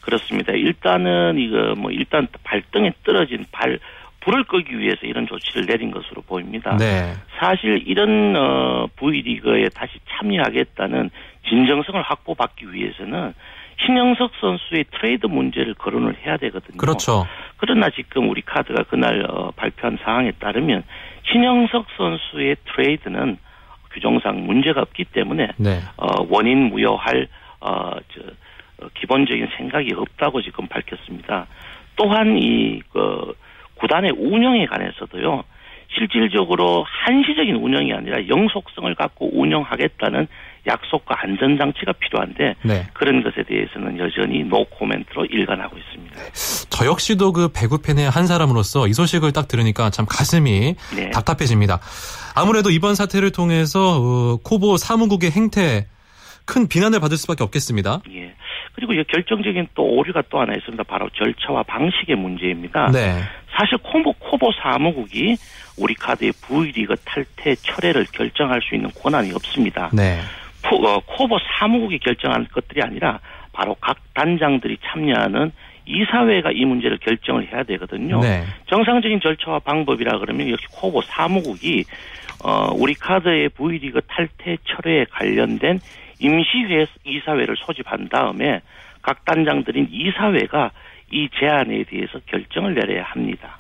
[0.00, 0.52] 그렇습니다.
[0.52, 3.78] 일단은 이거 뭐 일단 발등에 떨어진 발
[4.26, 6.76] 불을 끄기 위해서 이런 조치를 내린 것으로 보입니다.
[6.76, 7.14] 네.
[7.38, 11.10] 사실 이런 어, V리그에 다시 참여하겠다는
[11.48, 13.32] 진정성을 확보받기 위해서는
[13.84, 16.76] 신영석 선수의 트레이드 문제를 거론을 해야 되거든요.
[16.76, 17.24] 그렇죠.
[17.58, 20.82] 그러나 지금 우리 카드가 그날 어, 발표한 사항에 따르면
[21.30, 23.38] 신영석 선수의 트레이드는
[23.92, 25.78] 규정상 문제가 없기 때문에 네.
[25.98, 27.28] 어, 원인 무효할
[27.60, 28.22] 어, 저,
[28.84, 31.46] 어, 기본적인 생각이 없다고 지금 밝혔습니다.
[31.94, 33.34] 또한 이 그
[33.76, 35.44] 구단의 운영에 관해서도요.
[35.96, 40.26] 실질적으로 한시적인 운영이 아니라 영속성을 갖고 운영하겠다는
[40.66, 42.86] 약속과 안전장치가 필요한데 네.
[42.92, 46.16] 그런 것에 대해서는 여전히 노 코멘트로 일관하고 있습니다.
[46.68, 51.10] 저 역시도 그 배구 팬의 한 사람으로서 이 소식을 딱 들으니까 참 가슴이 네.
[51.10, 51.80] 답답해집니다.
[52.34, 55.86] 아무래도 이번 사태를 통해서 어, KOVO 사무국의 행태
[56.44, 58.02] 큰 비난을 받을 수밖에 없겠습니다.
[58.10, 58.34] 예.
[58.76, 60.84] 그리고 결정적인 또 오류가 또 하나 있습니다.
[60.84, 62.90] 바로 절차와 방식의 문제입니다.
[62.92, 63.22] 네.
[63.56, 65.36] 사실 KOVO, KOVO 사무국이
[65.78, 69.90] 우리 카드의 V리그 탈퇴 철회를 결정할 수 있는 권한이 없습니다.
[69.94, 70.20] 네.
[70.70, 73.18] 어, KOVO 사무국이 결정하는 것들이 아니라
[73.52, 75.52] 바로 각 단장들이 참여하는
[75.86, 78.20] 이사회가 이 문제를 결정을 해야 되거든요.
[78.20, 78.44] 네.
[78.66, 81.84] 정상적인 절차와 방법이라 그러면 역시 KOVO 사무국이
[82.44, 85.80] 어, 우리 카드의 V리그 탈퇴 철회에 관련된
[86.18, 88.60] 임시회 이사회를 소집한 다음에
[89.02, 90.70] 각 단장들인 이사회가
[91.12, 93.58] 이 제안에 대해서 결정을 내려야 합니다.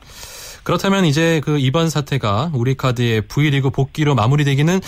[0.64, 4.80] 그렇다면 이제 그 이번 사태가 우리 카드의 V리그 복귀로 마무리되기는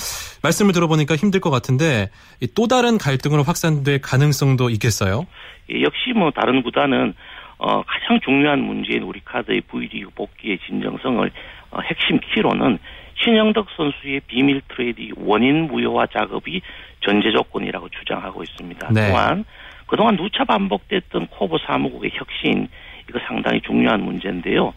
[0.43, 2.11] 말씀을 들어보니까 힘들 것 같은데
[2.57, 5.27] 또 다른 갈등으로 확산될 가능성도 있겠어요?
[5.71, 7.15] 예, 역시 뭐 다른 구단은
[7.59, 11.31] 어, 가장 중요한 문제인 우리 카드의 V리그 복귀의 진정성을
[11.71, 12.79] 어, 핵심 키로는
[13.23, 16.61] 신영석 선수의 비밀 트레이드 원인 무효화 작업이
[17.01, 18.89] 전제 조건이라고 주장하고 있습니다.
[18.93, 19.11] 네.
[19.11, 19.45] 또한
[19.87, 22.69] 그동안 누차 반복됐던 코보 사무국의 혁신
[23.09, 24.73] 이거 상당히 중요한 문제인데요.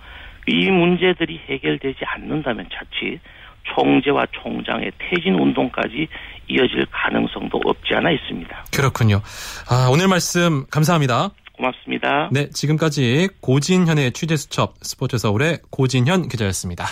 [0.48, 3.20] 이 문제들이 해결되지 않는다면 자칫
[3.64, 6.08] 총재와 총장의 퇴진 운동까지
[6.48, 8.66] 이어질 가능성도 없지 않아 있습니다.
[8.76, 9.22] 그렇군요.
[9.70, 11.30] 아, 오늘 말씀 감사합니다.
[11.54, 12.30] 고맙습니다.
[12.32, 16.86] 네, 지금까지 고진현의 취재수첩 스포츠 서울의 고진현 기자였습니다.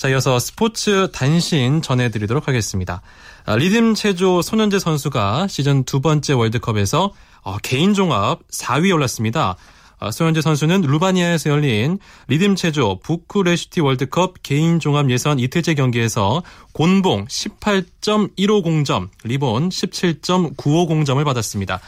[0.00, 3.02] 자, 이어서 스포츠 단신 전해드리도록 하겠습니다.
[3.44, 9.56] 아, 리듬 체조 손현재 선수가 시즌 두 번째 월드컵에서 어, 개인 종합 4위에 올랐습니다.
[9.98, 11.98] 아, 소현재 선수는 루바니아에서 열린
[12.28, 16.42] 리듬 체조 부쿠레슈티 월드컵 개인 종합 예선 이틀째 경기에서
[16.72, 21.78] 곤봉 18.150점, 리본 17.950점을 받았습니다.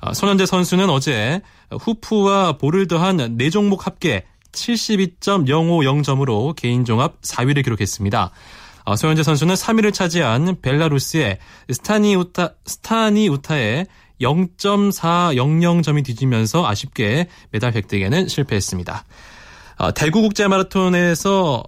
[0.00, 8.30] 아, 손현재 선수는 어제 후프와 볼을 더한 4종목 합계 72.050점으로 개인 종합 4위를 기록했습니다.
[8.84, 11.38] 아, 소현재 선수는 3위를 차지한 벨라루스의
[11.70, 13.86] 스타니 우타, 스타니 우타의
[14.20, 19.04] 0.400점이 뒤지면서 아쉽게 메달 획득에는 실패했습니다.
[19.76, 21.62] 아, 대구 국제 마라톤에서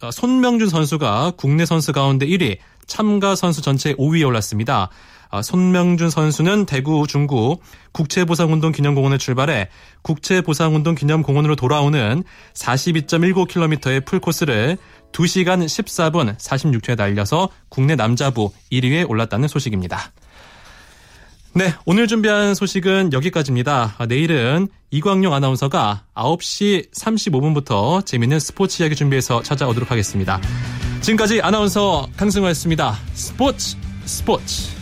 [0.00, 4.90] 아, 손명준 선수가 국내 선수 가운데 1위, 참가 선수 전체 5위에 올랐습니다.
[5.30, 7.58] 아, 손명준 선수는 대구 중구
[7.92, 9.68] 국채보상운동 기념공원을 출발해
[10.02, 12.24] 국채보상운동 기념공원으로 돌아오는
[12.54, 14.78] 42.19km의 풀코스를
[15.12, 20.12] 2시간 14분 46초에 달려서 국내 남자부 1위에 올랐다는 소식입니다.
[21.54, 23.96] 네, 오늘 준비한 소식은 여기까지입니다.
[23.98, 30.40] 아, 내일은 이광용 아나운서가 9시 35분부터 재미있는 스포츠 이야기 준비해서 찾아오도록 하겠습니다.
[31.00, 32.98] 지금까지 아나운서 강승호였습니다.
[33.14, 34.77] 스포츠 스포츠.